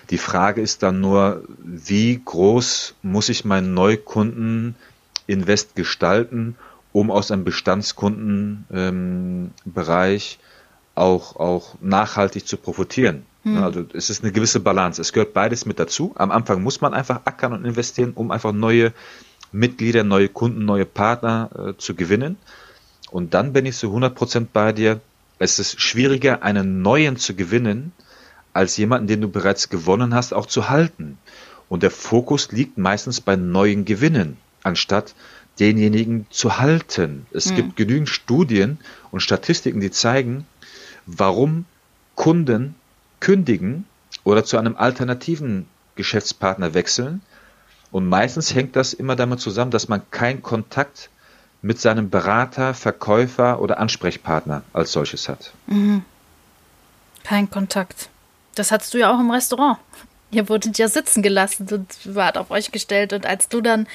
[0.10, 6.58] Die Frage ist dann nur, wie groß muss ich meinen Neukunden-Invest gestalten,
[6.92, 10.46] um aus einem Bestandskundenbereich ähm,
[10.96, 13.26] auch, auch nachhaltig zu profitieren.
[13.44, 13.64] Hm.
[13.64, 15.02] Also es ist eine gewisse Balance.
[15.02, 16.12] Es gehört beides mit dazu.
[16.16, 18.92] Am Anfang muss man einfach ackern und investieren, um einfach neue
[19.52, 22.38] Mitglieder, neue Kunden, neue Partner äh, zu gewinnen.
[23.10, 25.00] Und dann bin ich zu 100% bei dir.
[25.40, 27.94] Es ist schwieriger, einen neuen zu gewinnen,
[28.54, 31.18] als jemanden, den du bereits gewonnen hast, auch zu halten.
[31.70, 35.16] Und der Fokus liegt meistens bei neuen Gewinnen, anstatt
[35.60, 37.26] denjenigen zu halten.
[37.32, 37.56] Es hm.
[37.56, 38.80] gibt genügend Studien
[39.12, 40.46] und Statistiken, die zeigen,
[41.06, 41.66] warum
[42.16, 42.76] Kunden
[43.20, 43.86] kündigen
[44.24, 47.22] oder zu einem alternativen Geschäftspartner wechseln.
[47.92, 51.10] Und meistens hängt das immer damit zusammen, dass man keinen Kontakt
[51.62, 55.54] mit seinem Berater, Verkäufer oder Ansprechpartner als solches hat.
[55.68, 56.04] Mhm.
[57.24, 58.10] Kein Kontakt.
[58.56, 59.78] Das hattest du ja auch im Restaurant.
[60.32, 63.14] Ihr wurdet ja sitzen gelassen und wart auf euch gestellt.
[63.14, 63.88] Und als du dann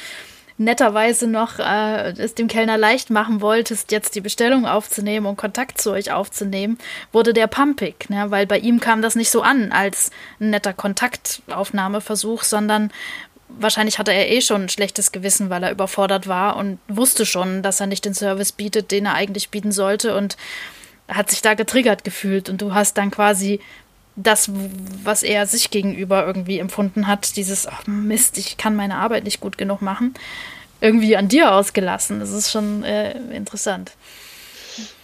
[0.59, 5.81] netterweise noch äh, es dem Kellner leicht machen wolltest, jetzt die Bestellung aufzunehmen und Kontakt
[5.81, 6.79] zu euch aufzunehmen,
[7.13, 8.31] wurde der pumpig, ne?
[8.31, 12.91] weil bei ihm kam das nicht so an als ein netter Kontaktaufnahmeversuch, sondern
[13.49, 17.63] wahrscheinlich hatte er eh schon ein schlechtes Gewissen, weil er überfordert war und wusste schon,
[17.63, 20.37] dass er nicht den Service bietet, den er eigentlich bieten sollte und
[21.09, 23.61] hat sich da getriggert gefühlt und du hast dann quasi
[24.17, 24.51] das,
[25.05, 29.41] was er sich gegenüber irgendwie empfunden hat, dieses ach Mist, ich kann meine Arbeit nicht
[29.41, 30.15] gut genug machen,
[30.81, 32.21] irgendwie an dir ausgelassen.
[32.21, 33.93] Das ist schon äh, interessant.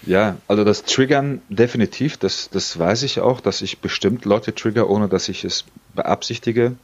[0.05, 4.91] Ja, also das Triggern definitiv, das, das weiß ich auch, dass ich bestimmt Leute trigger,
[4.91, 6.75] ohne dass ich es beabsichtige.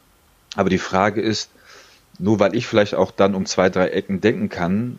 [0.55, 1.51] Aber die Frage ist,
[2.19, 4.99] nur weil ich vielleicht auch dann um zwei, drei Ecken denken kann,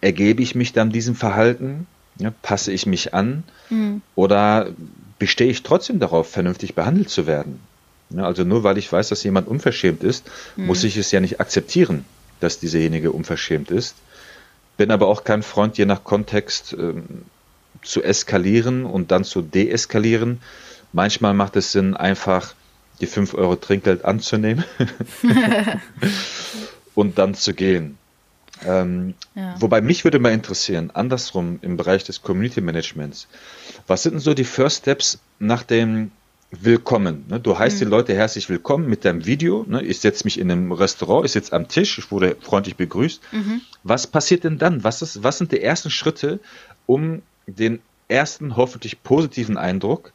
[0.00, 1.86] ergebe ich mich dann diesem Verhalten,
[2.18, 4.02] ja, passe ich mich an mhm.
[4.14, 4.70] oder
[5.18, 7.60] bestehe ich trotzdem darauf, vernünftig behandelt zu werden?
[8.10, 10.66] Ja, also nur weil ich weiß, dass jemand unverschämt ist, mhm.
[10.66, 12.04] muss ich es ja nicht akzeptieren,
[12.40, 13.96] dass dieserjenige unverschämt ist.
[14.76, 17.22] Bin aber auch kein Freund, je nach Kontext ähm,
[17.82, 20.40] zu eskalieren und dann zu deeskalieren.
[20.92, 22.54] Manchmal macht es Sinn, einfach
[23.00, 24.64] die 5 Euro Trinkgeld anzunehmen
[26.94, 27.98] und dann zu gehen.
[28.64, 29.54] Ähm, ja.
[29.60, 33.28] Wobei mich würde mal interessieren, andersrum im Bereich des Community Managements,
[33.86, 36.10] was sind denn so die First Steps nach dem
[36.50, 37.24] Willkommen?
[37.28, 37.40] Ne?
[37.40, 37.78] Du heißt mhm.
[37.80, 39.64] die Leute herzlich willkommen mit deinem Video.
[39.68, 39.82] Ne?
[39.82, 43.20] Ich setze mich in einem Restaurant, ich sitze am Tisch, ich wurde freundlich begrüßt.
[43.32, 43.60] Mhm.
[43.82, 44.84] Was passiert denn dann?
[44.84, 46.40] Was, ist, was sind die ersten Schritte,
[46.86, 50.12] um den ersten hoffentlich positiven Eindruck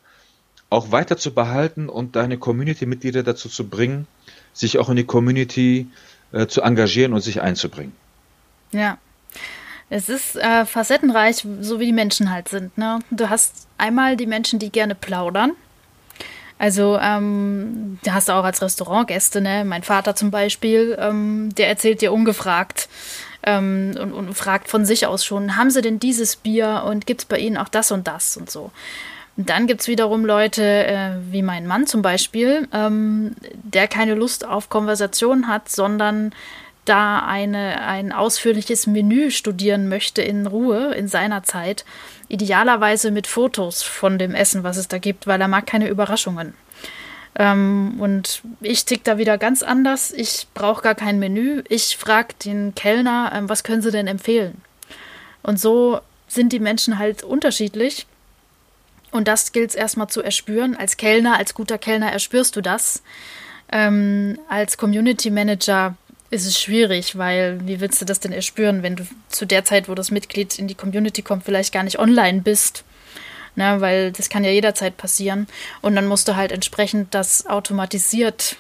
[0.69, 4.08] auch weiter zu behalten und deine Community-Mitglieder dazu zu bringen,
[4.54, 5.88] sich auch in die Community
[6.32, 7.91] äh, zu engagieren und sich einzubringen.
[8.71, 8.97] Ja.
[9.89, 12.77] Es ist äh, facettenreich, so wie die Menschen halt sind.
[12.77, 12.99] Ne?
[13.12, 15.51] Du hast einmal die Menschen, die gerne plaudern.
[16.57, 19.65] Also, ähm, da hast du auch als Restaurantgäste, ne?
[19.65, 22.88] Mein Vater zum Beispiel, ähm, der erzählt dir ungefragt
[23.41, 27.21] ähm, und, und fragt von sich aus schon, haben sie denn dieses Bier und gibt
[27.21, 28.71] es bei ihnen auch das und das und so.
[29.38, 34.13] Und dann gibt es wiederum Leute, äh, wie mein Mann zum Beispiel, ähm, der keine
[34.13, 36.31] Lust auf Konversation hat, sondern
[36.85, 41.85] da eine, ein ausführliches Menü studieren möchte in Ruhe, in seiner Zeit.
[42.27, 46.53] Idealerweise mit Fotos von dem Essen, was es da gibt, weil er mag keine Überraschungen.
[47.35, 50.11] Ähm, und ich tick da wieder ganz anders.
[50.11, 51.63] Ich brauche gar kein Menü.
[51.69, 54.61] Ich frage den Kellner, ähm, was können Sie denn empfehlen?
[55.43, 58.05] Und so sind die Menschen halt unterschiedlich.
[59.11, 60.75] Und das gilt es erstmal zu erspüren.
[60.75, 63.03] Als Kellner, als guter Kellner erspürst du das.
[63.71, 65.95] Ähm, als Community Manager
[66.31, 69.87] ist es schwierig, weil wie willst du das denn erspüren, wenn du zu der Zeit,
[69.87, 72.83] wo das Mitglied in die Community kommt, vielleicht gar nicht online bist?
[73.55, 75.45] Ne, weil das kann ja jederzeit passieren.
[75.81, 78.55] Und dann musst du halt entsprechend das automatisiert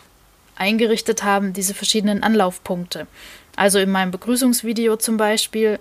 [0.57, 3.07] eingerichtet haben, diese verschiedenen Anlaufpunkte.
[3.55, 5.79] Also in meinem Begrüßungsvideo zum Beispiel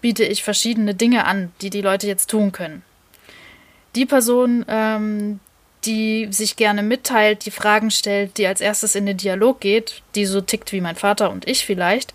[0.00, 2.82] biete ich verschiedene Dinge an, die die Leute jetzt tun können
[3.96, 5.40] die Person, ähm,
[5.84, 10.26] die sich gerne mitteilt, die Fragen stellt, die als erstes in den Dialog geht, die
[10.26, 12.14] so tickt wie mein Vater und ich vielleicht,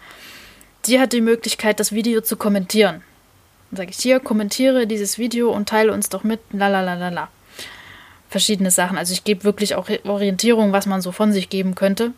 [0.85, 3.01] die hat die Möglichkeit, das Video zu kommentieren.
[3.71, 7.29] Dann sage ich hier, kommentiere dieses Video und teile uns doch mit, la
[8.29, 8.97] Verschiedene Sachen.
[8.97, 12.11] Also ich gebe wirklich auch Orientierung, was man so von sich geben könnte.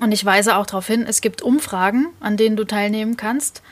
[0.00, 3.62] Und ich weise auch darauf hin, es gibt Umfragen, an denen du teilnehmen kannst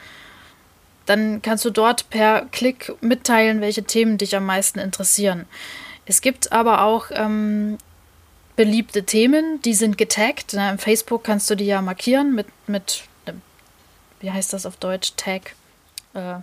[1.06, 5.46] dann kannst du dort per Klick mitteilen, welche Themen dich am meisten interessieren.
[6.06, 7.78] Es gibt aber auch ähm,
[8.54, 10.52] beliebte Themen, die sind getaggt.
[10.54, 13.04] Na, Im Facebook kannst du die ja markieren mit, mit
[14.20, 15.12] wie heißt das auf Deutsch?
[15.16, 15.54] Tag.
[16.14, 16.36] Äh,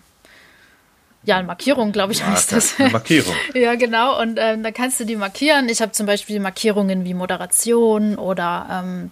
[1.26, 2.80] ja, eine Markierung, glaube ich, ja, heißt das.
[2.80, 3.34] Eine Markierung.
[3.54, 4.22] ja, genau.
[4.22, 5.70] Und ähm, da kannst du die markieren.
[5.70, 9.12] Ich habe zum Beispiel Markierungen wie Moderation oder ähm,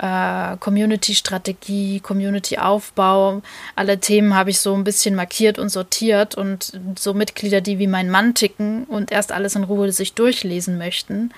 [0.00, 3.42] äh, Community-Strategie, Community-Aufbau.
[3.76, 7.86] Alle Themen habe ich so ein bisschen markiert und sortiert und so Mitglieder, die wie
[7.86, 11.32] mein Mann ticken und erst alles in Ruhe sich durchlesen möchten,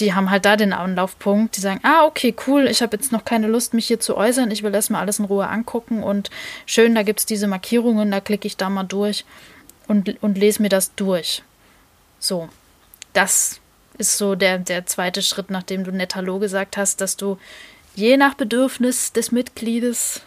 [0.00, 3.24] die haben halt da den Anlaufpunkt, die sagen, ah, okay, cool, ich habe jetzt noch
[3.24, 6.30] keine Lust, mich hier zu äußern, ich will erstmal alles in Ruhe angucken und
[6.66, 9.24] schön, da gibt es diese Markierungen, da klicke ich da mal durch
[9.86, 11.42] und, und lese mir das durch.
[12.18, 12.48] So,
[13.12, 13.60] das
[13.96, 17.38] ist so der, der zweite Schritt, nachdem du nett Hallo gesagt hast, dass du
[17.94, 20.22] je nach Bedürfnis des Mitgliedes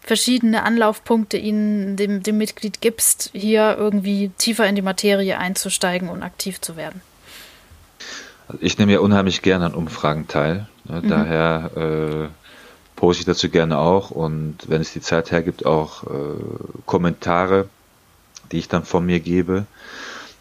[0.00, 6.22] verschiedene Anlaufpunkte ihnen dem, dem Mitglied gibst, hier irgendwie tiefer in die Materie einzusteigen und
[6.22, 7.02] aktiv zu werden.
[8.60, 10.66] Ich nehme ja unheimlich gerne an Umfragen teil.
[10.84, 11.02] Ne?
[11.02, 11.08] Mhm.
[11.08, 12.28] Daher äh,
[12.96, 16.08] poste ich dazu gerne auch und wenn es die Zeit hergibt, auch äh,
[16.86, 17.68] Kommentare,
[18.50, 19.66] die ich dann von mir gebe.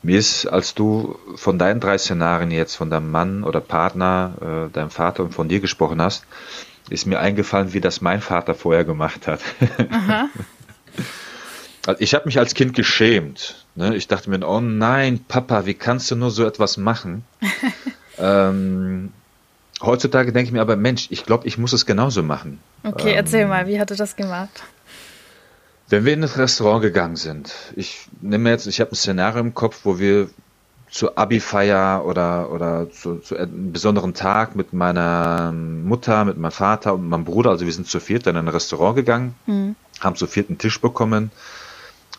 [0.08, 4.72] Mir ist, als du von deinen drei Szenarien jetzt, von deinem Mann oder Partner, äh,
[4.72, 6.26] deinem Vater und von dir gesprochen hast,
[6.90, 9.42] ist mir eingefallen, wie das mein Vater vorher gemacht hat.
[9.92, 10.30] Aha.
[11.86, 13.66] Also ich habe mich als Kind geschämt.
[13.76, 13.96] Ne?
[13.96, 17.24] Ich dachte mir, oh nein, Papa, wie kannst du nur so etwas machen?
[18.18, 19.14] ähm,
[19.82, 22.60] heutzutage denke ich mir aber, Mensch, ich glaube, ich muss es genauso machen.
[22.84, 24.64] Okay, ähm, erzähl mal, wie hat er das gemacht?
[25.90, 29.54] Wenn wir in das Restaurant gegangen sind, ich nehme jetzt, ich habe ein Szenario im
[29.54, 30.30] Kopf, wo wir
[30.90, 36.94] zur Abi-Feier oder, oder zu, zu, einem besonderen Tag mit meiner Mutter, mit meinem Vater
[36.94, 39.76] und meinem Bruder, also wir sind zu viert in ein Restaurant gegangen, mhm.
[40.00, 41.32] haben zu viert einen Tisch bekommen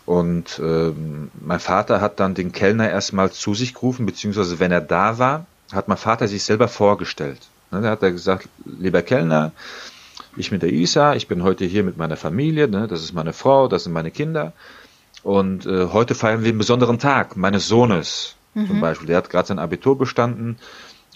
[0.05, 4.81] und ähm, mein Vater hat dann den Kellner erstmal zu sich gerufen, beziehungsweise wenn er
[4.81, 7.41] da war, hat mein Vater sich selber vorgestellt.
[7.71, 9.53] Ne, da hat er gesagt, lieber Kellner,
[10.37, 13.33] ich bin der Isa, ich bin heute hier mit meiner Familie, ne, das ist meine
[13.33, 14.53] Frau, das sind meine Kinder.
[15.23, 18.67] Und äh, heute feiern wir einen besonderen Tag meines Sohnes mhm.
[18.67, 19.09] zum Beispiel.
[19.09, 20.59] Der hat gerade sein Abitur bestanden.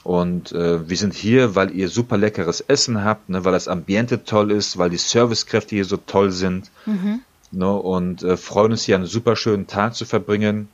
[0.05, 4.25] Und äh, wir sind hier, weil ihr super leckeres Essen habt, ne, weil das Ambiente
[4.25, 6.71] toll ist, weil die Servicekräfte hier so toll sind.
[6.87, 7.21] Mhm.
[7.53, 10.69] Ne, und äh, freuen uns hier einen super schönen Tag zu verbringen.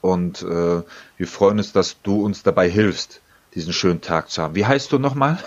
[0.00, 0.82] Und äh,
[1.16, 3.20] wir freuen uns, dass du uns dabei hilfst,
[3.54, 4.54] diesen schönen Tag zu haben.
[4.54, 5.38] Wie heißt du nochmal?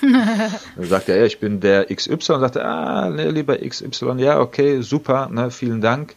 [0.00, 2.12] Dann sagt er, ja, ich bin der XY.
[2.12, 6.14] Und sagt er, ah, ne, lieber XY, ja, okay, super, ne, vielen Dank.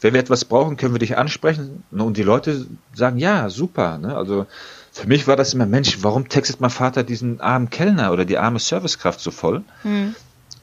[0.00, 1.82] Wenn wir etwas brauchen, können wir dich ansprechen.
[1.90, 3.96] Und die Leute sagen, ja, super.
[3.96, 4.14] Ne?
[4.14, 4.46] Also
[4.92, 8.36] für mich war das immer, Mensch, warum textet mein Vater diesen armen Kellner oder die
[8.36, 9.62] arme Servicekraft so voll?
[9.82, 10.14] Mhm.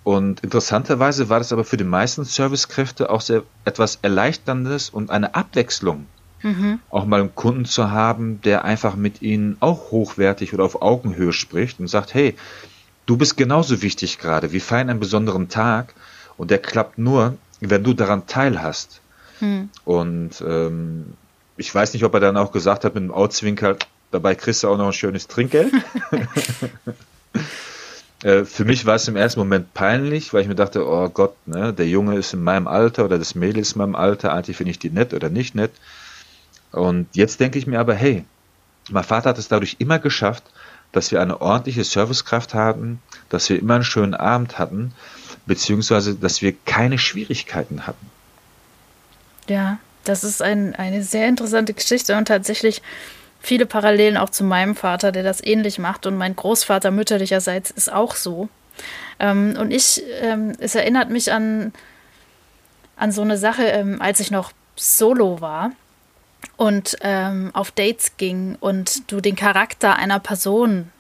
[0.03, 5.33] Und interessanterweise war das aber für die meisten Servicekräfte auch sehr etwas Erleichterndes und eine
[5.33, 6.05] Abwechslung.
[6.43, 6.79] Mhm.
[6.89, 11.33] Auch mal einen Kunden zu haben, der einfach mit ihnen auch hochwertig oder auf Augenhöhe
[11.33, 12.35] spricht und sagt, hey,
[13.05, 15.93] du bist genauso wichtig gerade, wir feiern einen besonderen Tag
[16.37, 19.01] und der klappt nur, wenn du daran teilhast.
[19.39, 19.69] Hm.
[19.85, 21.13] Und ähm,
[21.57, 23.77] ich weiß nicht, ob er dann auch gesagt hat mit dem Autzwinker,
[24.11, 25.73] dabei kriegst du auch noch ein schönes Trinkgeld.
[28.23, 31.35] äh, für mich war es im ersten Moment peinlich, weil ich mir dachte, oh Gott,
[31.45, 34.57] ne, der Junge ist in meinem Alter oder das Mädel ist in meinem Alter, eigentlich
[34.57, 35.71] finde ich die nett oder nicht nett.
[36.71, 38.25] Und jetzt denke ich mir aber, hey,
[38.89, 40.43] mein Vater hat es dadurch immer geschafft,
[40.91, 44.93] dass wir eine ordentliche Servicekraft hatten, dass wir immer einen schönen Abend hatten,
[45.45, 48.09] beziehungsweise dass wir keine Schwierigkeiten hatten.
[49.47, 52.81] Ja, das ist ein, eine sehr interessante Geschichte und tatsächlich
[53.39, 56.05] viele Parallelen auch zu meinem Vater, der das ähnlich macht.
[56.05, 58.49] Und mein Großvater mütterlicherseits ist auch so.
[59.19, 61.73] Ähm, und ich, ähm, es erinnert mich an,
[62.97, 65.71] an so eine Sache, ähm, als ich noch solo war
[66.57, 70.91] und ähm, auf Dates ging und du den Charakter einer Person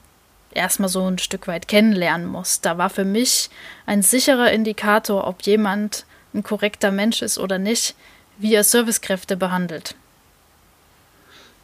[0.53, 2.65] erstmal so ein Stück weit kennenlernen musst.
[2.65, 3.49] Da war für mich
[3.85, 7.95] ein sicherer Indikator, ob jemand ein korrekter Mensch ist oder nicht,
[8.37, 9.95] wie er Servicekräfte behandelt.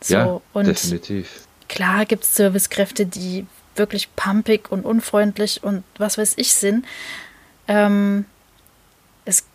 [0.02, 1.48] So, ja, und definitiv.
[1.68, 6.86] Klar gibt es Servicekräfte, die wirklich pumpig und unfreundlich und was weiß ich sind.
[7.68, 8.26] Ähm,
[9.26, 9.46] es,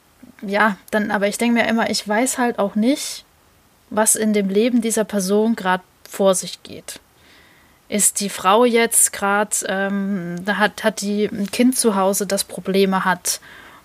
[0.42, 3.24] ja, dann, aber ich denke mir immer, ich weiß halt auch nicht,
[3.94, 7.00] was in dem Leben dieser Person gerade vor sich geht.
[7.88, 13.04] Ist die Frau jetzt gerade, ähm, hat, hat die ein Kind zu Hause, das Probleme
[13.04, 13.40] hat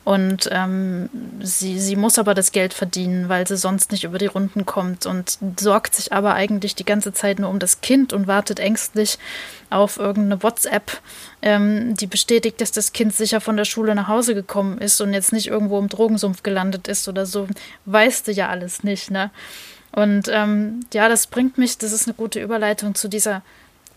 [0.07, 1.09] und ähm,
[1.41, 5.05] sie, sie muss aber das Geld verdienen, weil sie sonst nicht über die Runden kommt
[5.05, 9.19] und sorgt sich aber eigentlich die ganze Zeit nur um das Kind und wartet ängstlich
[9.69, 11.01] auf irgendeine WhatsApp,
[11.41, 15.13] ähm, die bestätigt, dass das Kind sicher von der Schule nach Hause gekommen ist und
[15.13, 17.49] jetzt nicht irgendwo im Drogensumpf gelandet ist oder so.
[17.83, 19.29] Weißt du ja alles nicht, ne?
[19.91, 23.41] Und ähm, ja, das bringt mich, das ist eine gute Überleitung zu dieser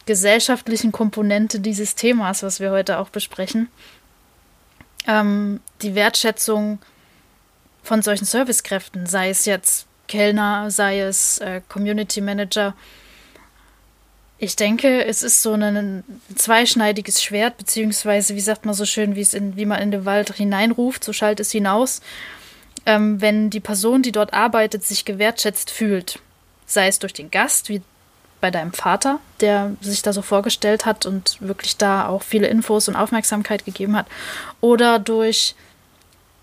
[0.06, 3.68] gesellschaftlichen Komponente dieses Themas, was wir heute auch besprechen
[5.06, 6.78] ähm, die Wertschätzung
[7.82, 12.74] von solchen Servicekräften, sei es jetzt Kellner, sei es äh, Community Manager.
[14.38, 16.02] Ich denke, es ist so ein
[16.34, 20.04] zweischneidiges Schwert, beziehungsweise, wie sagt man so schön, wie, es in, wie man in den
[20.04, 22.00] Wald hineinruft, so schallt es hinaus.
[22.86, 26.18] Ähm, wenn die Person, die dort arbeitet, sich gewertschätzt fühlt,
[26.66, 27.82] sei es durch den Gast, wie
[28.40, 32.88] bei deinem Vater, der sich da so vorgestellt hat und wirklich da auch viele Infos
[32.88, 34.06] und Aufmerksamkeit gegeben hat,
[34.60, 35.54] oder durch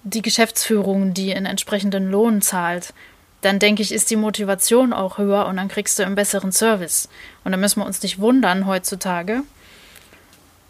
[0.03, 2.93] die Geschäftsführung, die einen entsprechenden Lohn zahlt,
[3.41, 7.09] dann denke ich, ist die Motivation auch höher und dann kriegst du einen besseren Service.
[7.43, 9.43] Und dann müssen wir uns nicht wundern heutzutage,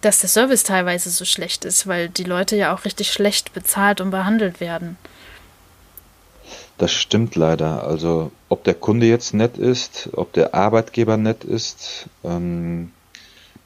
[0.01, 4.01] dass der Service teilweise so schlecht ist, weil die Leute ja auch richtig schlecht bezahlt
[4.01, 4.97] und behandelt werden.
[6.77, 7.85] Das stimmt leider.
[7.85, 12.07] Also ob der Kunde jetzt nett ist, ob der Arbeitgeber nett ist.
[12.23, 12.91] Ähm,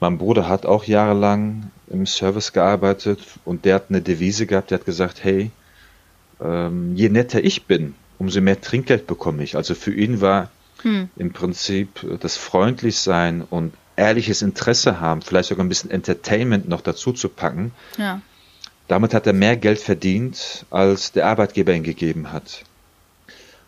[0.00, 4.78] mein Bruder hat auch jahrelang im Service gearbeitet und der hat eine Devise gehabt, der
[4.78, 5.50] hat gesagt, hey,
[6.42, 9.56] ähm, je netter ich bin, umso mehr Trinkgeld bekomme ich.
[9.56, 10.50] Also für ihn war
[10.82, 11.08] hm.
[11.16, 17.12] im Prinzip das Freundlichsein und ehrliches Interesse haben, vielleicht sogar ein bisschen Entertainment noch dazu
[17.12, 17.72] zu packen.
[17.98, 18.22] Ja.
[18.88, 22.64] Damit hat er mehr Geld verdient, als der Arbeitgeber ihm gegeben hat.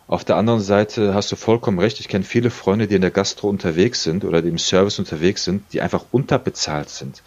[0.07, 1.99] Auf der anderen Seite hast du vollkommen recht.
[1.99, 5.43] Ich kenne viele Freunde, die in der Gastro unterwegs sind oder die im Service unterwegs
[5.43, 7.23] sind, die einfach unterbezahlt sind,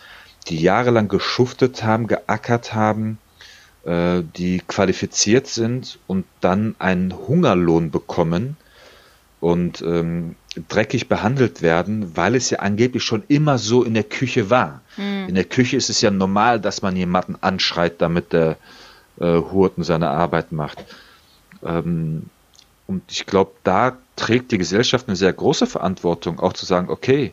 [0.49, 3.19] die jahrelang geschuftet haben, geackert haben,
[3.85, 8.57] äh, die qualifiziert sind und dann einen Hungerlohn bekommen
[9.41, 10.37] und ähm,
[10.69, 14.83] dreckig behandelt werden, weil es ja angeblich schon immer so in der Küche war.
[14.97, 15.29] Mhm.
[15.29, 18.57] In der Küche ist es ja normal, dass man jemanden anschreit, damit der
[19.19, 20.85] äh, Hurten seine Arbeit macht.
[21.65, 22.31] Ähm,
[22.89, 27.33] und ich glaube, da trägt die Gesellschaft eine sehr große Verantwortung, auch zu sagen, okay,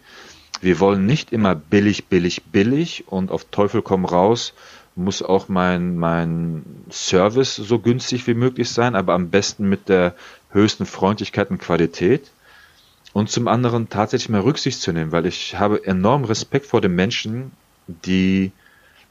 [0.61, 4.53] wir wollen nicht immer billig, billig, billig und auf Teufel komm raus
[4.95, 10.15] muss auch mein, mein Service so günstig wie möglich sein, aber am besten mit der
[10.51, 12.31] höchsten Freundlichkeit und Qualität.
[13.13, 16.95] Und zum anderen tatsächlich mal Rücksicht zu nehmen, weil ich habe enormen Respekt vor den
[16.95, 17.51] Menschen,
[17.87, 18.51] die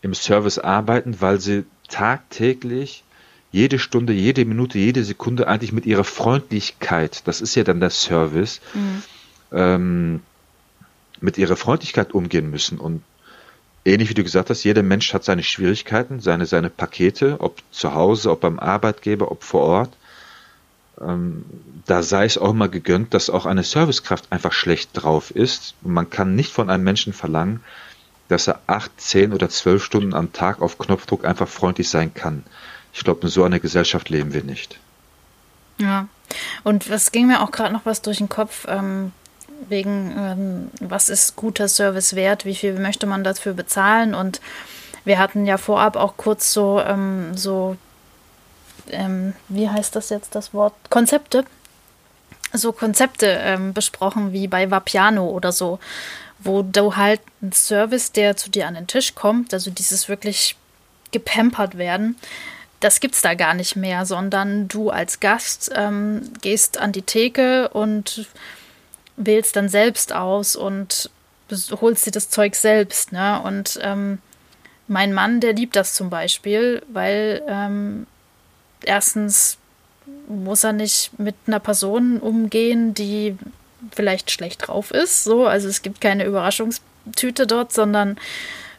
[0.02, 3.04] im Service arbeiten, weil sie tagtäglich
[3.54, 7.90] jede Stunde, jede Minute, jede Sekunde eigentlich mit ihrer Freundlichkeit, das ist ja dann der
[7.90, 9.02] Service, mhm.
[9.52, 10.20] ähm,
[11.20, 12.80] mit ihrer Freundlichkeit umgehen müssen.
[12.80, 13.04] Und
[13.84, 17.94] ähnlich wie du gesagt hast, jeder Mensch hat seine Schwierigkeiten, seine, seine Pakete, ob zu
[17.94, 19.96] Hause, ob beim Arbeitgeber, ob vor Ort.
[21.00, 21.44] Ähm,
[21.86, 25.76] da sei es auch mal gegönnt, dass auch eine Servicekraft einfach schlecht drauf ist.
[25.82, 27.60] Und man kann nicht von einem Menschen verlangen,
[28.26, 32.42] dass er acht, zehn oder zwölf Stunden am Tag auf Knopfdruck einfach freundlich sein kann.
[32.94, 34.78] Ich glaube, in so einer Gesellschaft leben wir nicht.
[35.78, 36.06] Ja,
[36.62, 39.12] und es ging mir auch gerade noch was durch den Kopf, ähm,
[39.68, 44.14] wegen, ähm, was ist guter Service wert, wie viel möchte man dafür bezahlen?
[44.14, 44.40] Und
[45.04, 47.76] wir hatten ja vorab auch kurz so, ähm, so
[48.90, 51.44] ähm, wie heißt das jetzt das Wort, Konzepte,
[52.52, 55.78] so Konzepte ähm, besprochen wie bei Vapiano oder so,
[56.38, 60.56] wo du halt einen Service, der zu dir an den Tisch kommt, also dieses wirklich
[61.10, 62.16] gepampert werden,
[62.84, 67.70] das gibt's da gar nicht mehr, sondern du als Gast ähm, gehst an die Theke
[67.70, 68.28] und
[69.16, 71.08] wählst dann selbst aus und
[71.80, 73.10] holst dir das Zeug selbst.
[73.10, 73.40] Ne?
[73.40, 74.18] Und ähm,
[74.86, 78.06] mein Mann, der liebt das zum Beispiel, weil ähm,
[78.82, 79.56] erstens
[80.28, 83.38] muss er nicht mit einer Person umgehen, die
[83.92, 85.24] vielleicht schlecht drauf ist.
[85.24, 88.18] So, also es gibt keine Überraschungstüte dort, sondern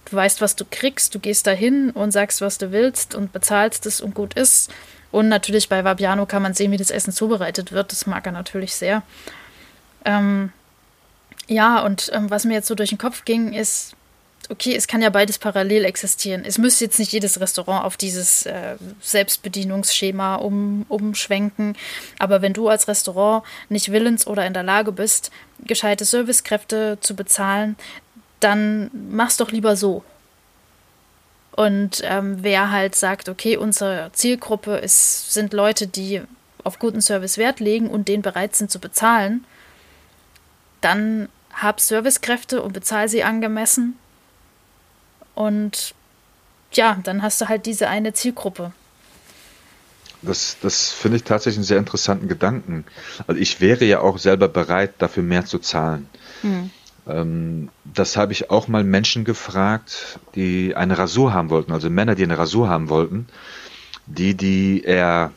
[0.06, 3.86] Du weißt, was du kriegst, du gehst dahin und sagst, was du willst und bezahlst
[3.86, 4.72] es und gut ist.
[5.12, 7.92] Und natürlich bei Vabiano kann man sehen, wie das Essen zubereitet wird.
[7.92, 9.02] Das mag er natürlich sehr.
[10.04, 10.52] Ähm,
[11.48, 13.96] ja, und ähm, was mir jetzt so durch den Kopf ging, ist,
[14.50, 16.44] okay, es kann ja beides parallel existieren.
[16.46, 21.76] Es müsste jetzt nicht jedes Restaurant auf dieses äh, Selbstbedienungsschema um, umschwenken.
[22.20, 27.16] Aber wenn du als Restaurant nicht willens oder in der Lage bist, gescheite Servicekräfte zu
[27.16, 27.76] bezahlen,
[28.40, 30.04] dann mach's doch lieber so.
[31.52, 36.22] Und ähm, wer halt sagt, okay, unsere Zielgruppe ist, sind Leute, die
[36.64, 39.46] auf guten Service Wert legen und den bereit sind zu bezahlen,
[40.82, 43.98] dann hab Servicekräfte und bezahl sie angemessen.
[45.34, 45.94] Und
[46.74, 48.74] ja, dann hast du halt diese eine Zielgruppe.
[50.22, 52.86] Das, das finde ich tatsächlich einen sehr interessanten Gedanken.
[53.28, 56.10] Also ich wäre ja auch selber bereit, dafür mehr zu zahlen.
[56.42, 56.72] Hm.
[57.08, 62.16] Ähm, das habe ich auch mal Menschen gefragt, die eine Rasur haben wollten, also Männer,
[62.16, 63.28] die eine Rasur haben wollten,
[64.08, 65.32] die, die eher,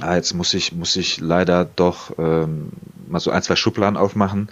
[0.00, 2.70] ah, jetzt muss ich, muss ich leider doch ähm,
[3.08, 4.48] mal so ein, zwei Schubladen aufmachen.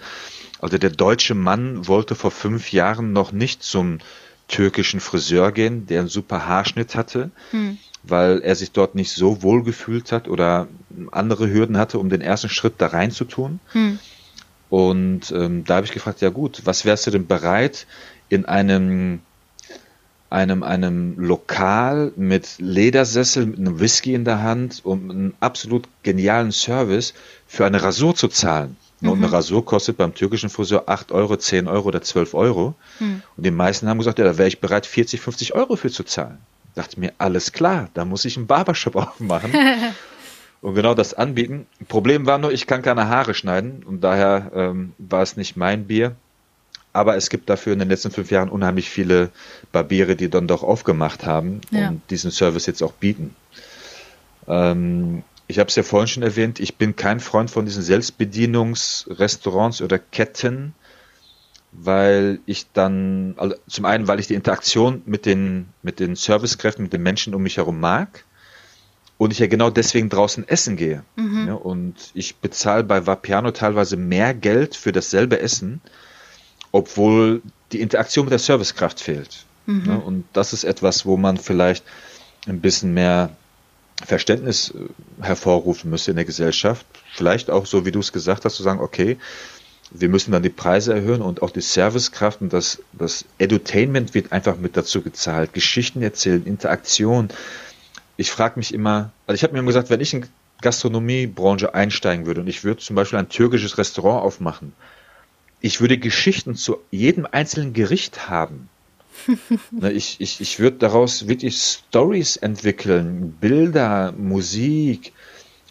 [0.59, 3.99] Also der deutsche Mann wollte vor fünf Jahren noch nicht zum
[4.47, 7.77] türkischen Friseur gehen, der einen super Haarschnitt hatte, hm.
[8.03, 10.67] weil er sich dort nicht so wohl gefühlt hat oder
[11.11, 13.59] andere Hürden hatte, um den ersten Schritt da rein zu tun.
[13.73, 13.99] Hm.
[14.69, 17.87] Und ähm, da habe ich gefragt, ja gut, was wärst du denn bereit
[18.29, 19.21] in einem
[20.29, 26.51] einem, einem Lokal mit Ledersessel, mit einem Whisky in der Hand und einem absolut genialen
[26.51, 27.13] Service
[27.47, 28.75] für eine Rasur zu zahlen.
[28.99, 29.09] Mhm.
[29.09, 32.75] Und eine Rasur kostet beim türkischen Friseur 8 Euro, 10 Euro oder 12 Euro.
[32.99, 33.21] Mhm.
[33.37, 36.03] Und die meisten haben gesagt, ja, da wäre ich bereit, 40, 50 Euro für zu
[36.03, 36.39] zahlen.
[36.69, 39.53] Ich dachte mir, alles klar, da muss ich einen Barbershop aufmachen.
[40.61, 41.67] und genau das anbieten.
[41.87, 45.87] Problem war nur, ich kann keine Haare schneiden und daher ähm, war es nicht mein
[45.87, 46.15] Bier.
[46.93, 49.29] Aber es gibt dafür in den letzten fünf Jahren unheimlich viele
[49.71, 51.89] Barbiere, die dann doch aufgemacht haben ja.
[51.89, 53.35] und diesen Service jetzt auch bieten.
[54.47, 59.83] Ähm, ich habe es ja vorhin schon erwähnt, ich bin kein Freund von diesen Selbstbedienungsrestaurants
[59.83, 60.73] oder Ketten,
[61.71, 66.83] weil ich dann, also zum einen, weil ich die Interaktion mit den, mit den Servicekräften,
[66.83, 68.23] mit den Menschen um mich herum mag
[69.17, 71.03] und ich ja genau deswegen draußen essen gehe.
[71.15, 71.47] Mhm.
[71.47, 75.81] Ja, und ich bezahle bei Vapiano teilweise mehr Geld für dasselbe Essen,
[76.71, 77.41] obwohl
[77.71, 79.45] die Interaktion mit der Servicekraft fehlt.
[79.65, 79.83] Mhm.
[79.85, 81.83] Ja, und das ist etwas, wo man vielleicht
[82.47, 83.35] ein bisschen mehr
[84.05, 86.85] Verständnis äh, hervorrufen müsste in der Gesellschaft.
[87.13, 89.17] Vielleicht auch so, wie du es gesagt hast, zu sagen, okay,
[89.91, 94.31] wir müssen dann die Preise erhöhen und auch die Servicekraft und das, das Edutainment wird
[94.31, 95.53] einfach mit dazu gezahlt.
[95.53, 97.29] Geschichten erzählen, Interaktion.
[98.17, 100.25] Ich frage mich immer, also ich habe mir immer gesagt, wenn ich in
[100.61, 104.73] Gastronomiebranche einsteigen würde und ich würde zum Beispiel ein türkisches Restaurant aufmachen,
[105.61, 108.69] ich würde Geschichten zu jedem einzelnen Gericht haben.
[109.71, 115.11] Ne, ich, ich, ich würde daraus wirklich Stories entwickeln, Bilder, Musik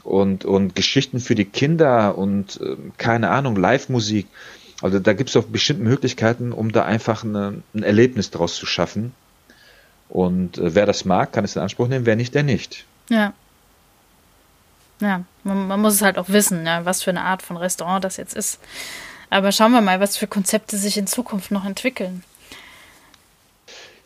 [0.02, 4.26] und, und Geschichten für die Kinder und äh, keine Ahnung, Live-Musik.
[4.82, 8.66] Also da gibt es auch bestimmte Möglichkeiten, um da einfach eine, ein Erlebnis draus zu
[8.66, 9.12] schaffen.
[10.08, 12.84] Und äh, wer das mag, kann es in Anspruch nehmen, wer nicht, der nicht.
[13.08, 13.32] Ja.
[15.00, 18.02] Ja, man, man muss es halt auch wissen, ja, was für eine Art von Restaurant
[18.02, 18.60] das jetzt ist.
[19.28, 22.22] Aber schauen wir mal, was für Konzepte sich in Zukunft noch entwickeln.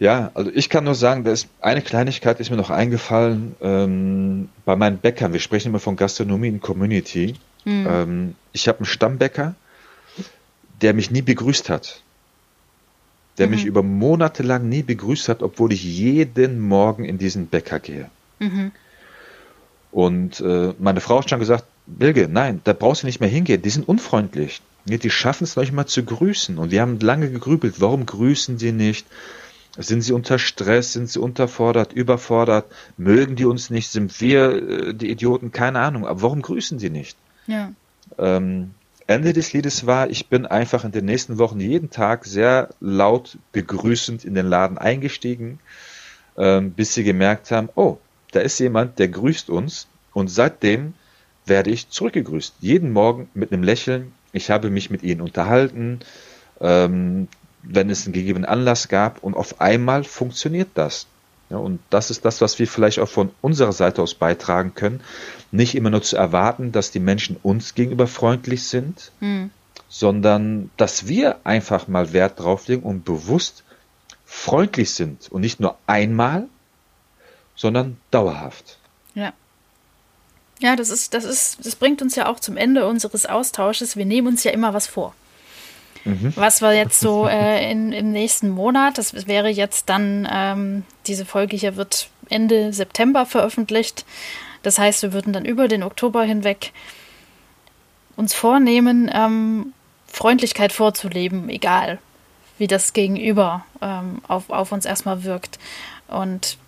[0.01, 4.49] Ja, also ich kann nur sagen, da ist eine Kleinigkeit ist mir noch eingefallen ähm,
[4.65, 5.35] bei meinen Bäckern.
[5.35, 7.35] Wir sprechen immer von Gastronomie in Community.
[7.67, 7.87] Mhm.
[7.89, 9.55] Ähm, ich habe einen Stammbäcker,
[10.81, 12.03] der mich nie begrüßt hat.
[13.41, 13.55] Der mhm.
[13.55, 18.09] mich über Monate lang nie begrüßt hat, obwohl ich jeden Morgen in diesen Bäcker gehe.
[18.39, 18.71] Mhm.
[19.91, 23.63] Und äh, meine Frau hat schon gesagt, Bilge, nein, da brauchst du nicht mehr hingehen,
[23.63, 24.61] die sind unfreundlich.
[24.85, 26.59] Die schaffen es noch nicht mal zu grüßen.
[26.59, 29.07] Und wir haben lange gegrübelt, warum grüßen die nicht?
[29.77, 30.93] Sind sie unter Stress?
[30.93, 32.67] Sind sie unterfordert, überfordert?
[32.97, 33.91] Mögen die uns nicht?
[33.91, 35.51] Sind wir äh, die Idioten?
[35.51, 36.07] Keine Ahnung.
[36.07, 37.17] Aber warum grüßen sie nicht?
[37.47, 37.73] Ja.
[38.19, 38.73] Ähm,
[39.11, 43.39] Ende des Liedes war, ich bin einfach in den nächsten Wochen jeden Tag sehr laut
[43.51, 45.59] begrüßend in den Laden eingestiegen,
[46.39, 47.99] ähm, bis sie gemerkt haben, oh,
[48.31, 49.89] da ist jemand, der grüßt uns.
[50.13, 50.95] Und seitdem
[51.45, 52.55] werde ich zurückgegrüßt.
[52.61, 54.13] Jeden Morgen mit einem Lächeln.
[54.33, 56.01] Ich habe mich mit ihnen unterhalten.
[56.61, 57.27] Ähm,
[57.65, 61.09] wenn es einen gegebenen Anlass gab und auf einmal funktioniert das.
[61.51, 65.01] Ja, und das ist das, was wir vielleicht auch von unserer Seite aus beitragen können.
[65.51, 69.51] Nicht immer nur zu erwarten, dass die Menschen uns gegenüber freundlich sind, mhm.
[69.89, 73.65] sondern dass wir einfach mal Wert drauf legen und bewusst
[74.25, 75.31] freundlich sind.
[75.33, 76.47] Und nicht nur einmal,
[77.57, 78.79] sondern dauerhaft.
[79.15, 79.33] Ja.
[80.61, 83.97] Ja, das ist, das ist, das bringt uns ja auch zum Ende unseres Austausches.
[83.97, 85.15] Wir nehmen uns ja immer was vor.
[86.05, 91.27] Was wir jetzt so äh, in, im nächsten Monat, das wäre jetzt dann, ähm, diese
[91.27, 94.05] Folge hier wird Ende September veröffentlicht.
[94.63, 96.73] Das heißt, wir würden dann über den Oktober hinweg
[98.17, 99.73] uns vornehmen, ähm,
[100.07, 101.99] Freundlichkeit vorzuleben, egal
[102.59, 105.59] wie das Gegenüber ähm, auf, auf uns erstmal wirkt.
[106.09, 106.59] Und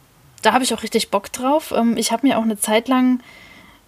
[0.41, 1.73] da habe ich auch richtig Bock drauf.
[1.77, 3.21] Ähm, ich habe mir auch eine Zeit lang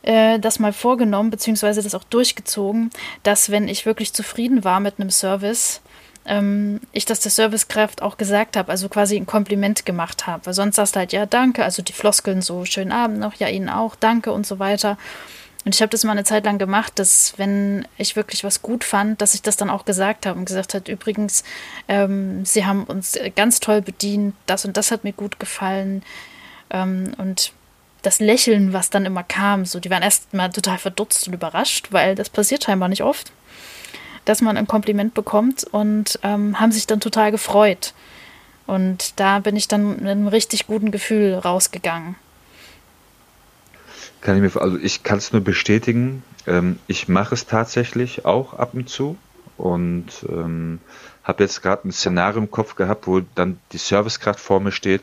[0.05, 2.90] äh, das mal vorgenommen, beziehungsweise das auch durchgezogen,
[3.22, 5.80] dass wenn ich wirklich zufrieden war mit einem Service,
[6.26, 10.46] ähm, ich das der Servicekraft auch gesagt habe, also quasi ein Kompliment gemacht habe.
[10.46, 13.48] Weil sonst sagst du halt, ja, danke, also die Floskeln so, schönen Abend noch, ja,
[13.48, 14.98] Ihnen auch, danke und so weiter.
[15.64, 18.84] Und ich habe das mal eine Zeit lang gemacht, dass wenn ich wirklich was gut
[18.84, 21.42] fand, dass ich das dann auch gesagt habe und gesagt hat, übrigens,
[21.88, 26.02] ähm, Sie haben uns ganz toll bedient, das und das hat mir gut gefallen.
[26.68, 27.52] Ähm, und
[28.05, 31.88] das Lächeln, was dann immer kam, so, die waren erst mal total verdutzt und überrascht,
[31.90, 33.32] weil das passiert scheinbar nicht oft,
[34.24, 37.94] dass man ein Kompliment bekommt und ähm, haben sich dann total gefreut.
[38.66, 42.16] Und da bin ich dann mit einem richtig guten Gefühl rausgegangen.
[44.20, 46.22] Kann ich mir, also ich kann es nur bestätigen.
[46.46, 49.18] Ähm, ich mache es tatsächlich auch ab und zu
[49.59, 50.80] und ähm,
[51.22, 55.02] habe jetzt gerade ein Szenario im Kopf gehabt, wo dann die Servicekraft vor mir steht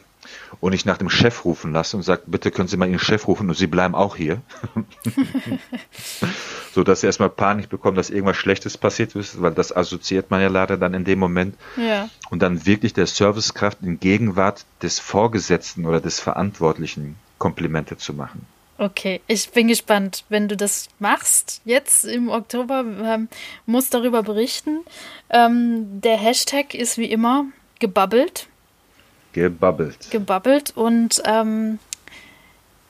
[0.59, 3.27] und ich nach dem Chef rufen lasse und sage, bitte können Sie mal Ihren Chef
[3.27, 4.41] rufen und Sie bleiben auch hier.
[6.73, 10.41] so dass Sie erstmal Panik bekommen, dass irgendwas Schlechtes passiert ist, weil das assoziiert man
[10.41, 11.55] ja leider dann in dem Moment.
[11.77, 12.09] Ja.
[12.29, 18.45] Und dann wirklich der Servicekraft in Gegenwart des Vorgesetzten oder des Verantwortlichen Komplimente zu machen.
[18.77, 21.61] Okay, ich bin gespannt, wenn du das machst.
[21.65, 23.29] Jetzt im Oktober ähm,
[23.67, 24.79] musst darüber berichten.
[25.29, 27.45] Ähm, der Hashtag ist wie immer
[27.79, 28.47] gebabbelt.
[29.33, 30.11] Gebabbelt.
[30.11, 31.79] Gebabbelt und ähm,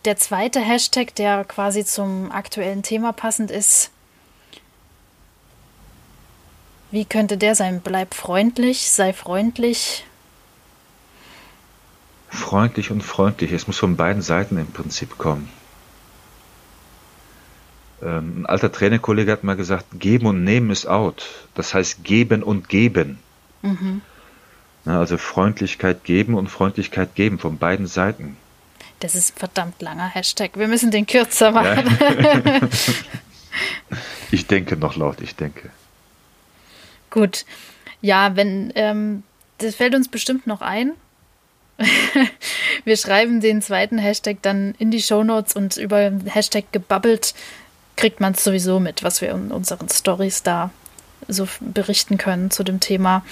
[0.05, 3.91] der zweite Hashtag, der quasi zum aktuellen Thema passend ist,
[6.91, 7.81] wie könnte der sein?
[7.81, 10.05] Bleib freundlich, sei freundlich.
[12.29, 13.51] Freundlich und freundlich.
[13.51, 15.49] Es muss von beiden Seiten im Prinzip kommen.
[18.01, 21.25] Ähm, ein alter Trainerkollege hat mal gesagt, geben und nehmen ist out.
[21.55, 23.19] Das heißt geben und geben.
[23.61, 24.01] Mhm.
[24.85, 28.37] Also Freundlichkeit geben und Freundlichkeit geben von beiden Seiten.
[28.99, 30.51] Das ist ein verdammt langer Hashtag.
[30.55, 31.97] Wir müssen den kürzer machen.
[31.99, 32.59] Ja.
[34.31, 35.69] ich denke noch laut, ich denke.
[37.09, 37.45] Gut.
[38.01, 39.23] Ja, wenn, ähm,
[39.59, 40.93] das fällt uns bestimmt noch ein.
[42.83, 47.33] Wir schreiben den zweiten Hashtag dann in die Shownotes und über Hashtag gebabbelt
[47.95, 50.71] kriegt man es sowieso mit, was wir in unseren Stories da
[51.27, 53.23] so berichten können zu dem Thema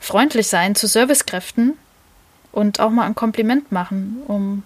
[0.00, 1.74] freundlich sein zu Servicekräften
[2.52, 4.62] und auch mal ein Kompliment machen, um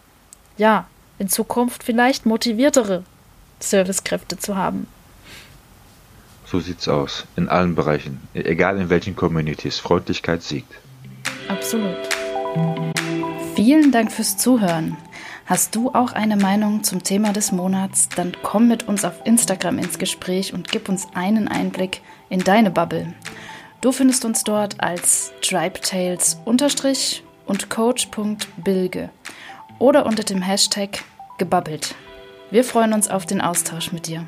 [0.57, 0.87] ja,
[1.18, 3.05] in Zukunft vielleicht motiviertere
[3.61, 4.87] Servicekräfte zu haben.
[6.45, 7.24] So sieht's aus.
[7.37, 8.20] In allen Bereichen.
[8.35, 9.78] Egal in welchen Communities.
[9.78, 10.72] Freundlichkeit siegt.
[11.49, 11.97] Absolut.
[13.55, 14.97] Vielen Dank fürs Zuhören.
[15.47, 18.09] Hast du auch eine Meinung zum Thema des Monats?
[18.11, 22.70] Dann komm mit uns auf Instagram ins Gespräch und gib uns einen Einblick in deine
[22.70, 23.12] Bubble.
[23.83, 26.37] Du findest uns dort als tribetales-
[27.47, 29.11] und coach.bilge
[29.80, 31.03] oder unter dem Hashtag
[31.37, 31.97] gebabbelt.
[32.53, 34.24] Wir freuen uns auf den Austausch mit dir.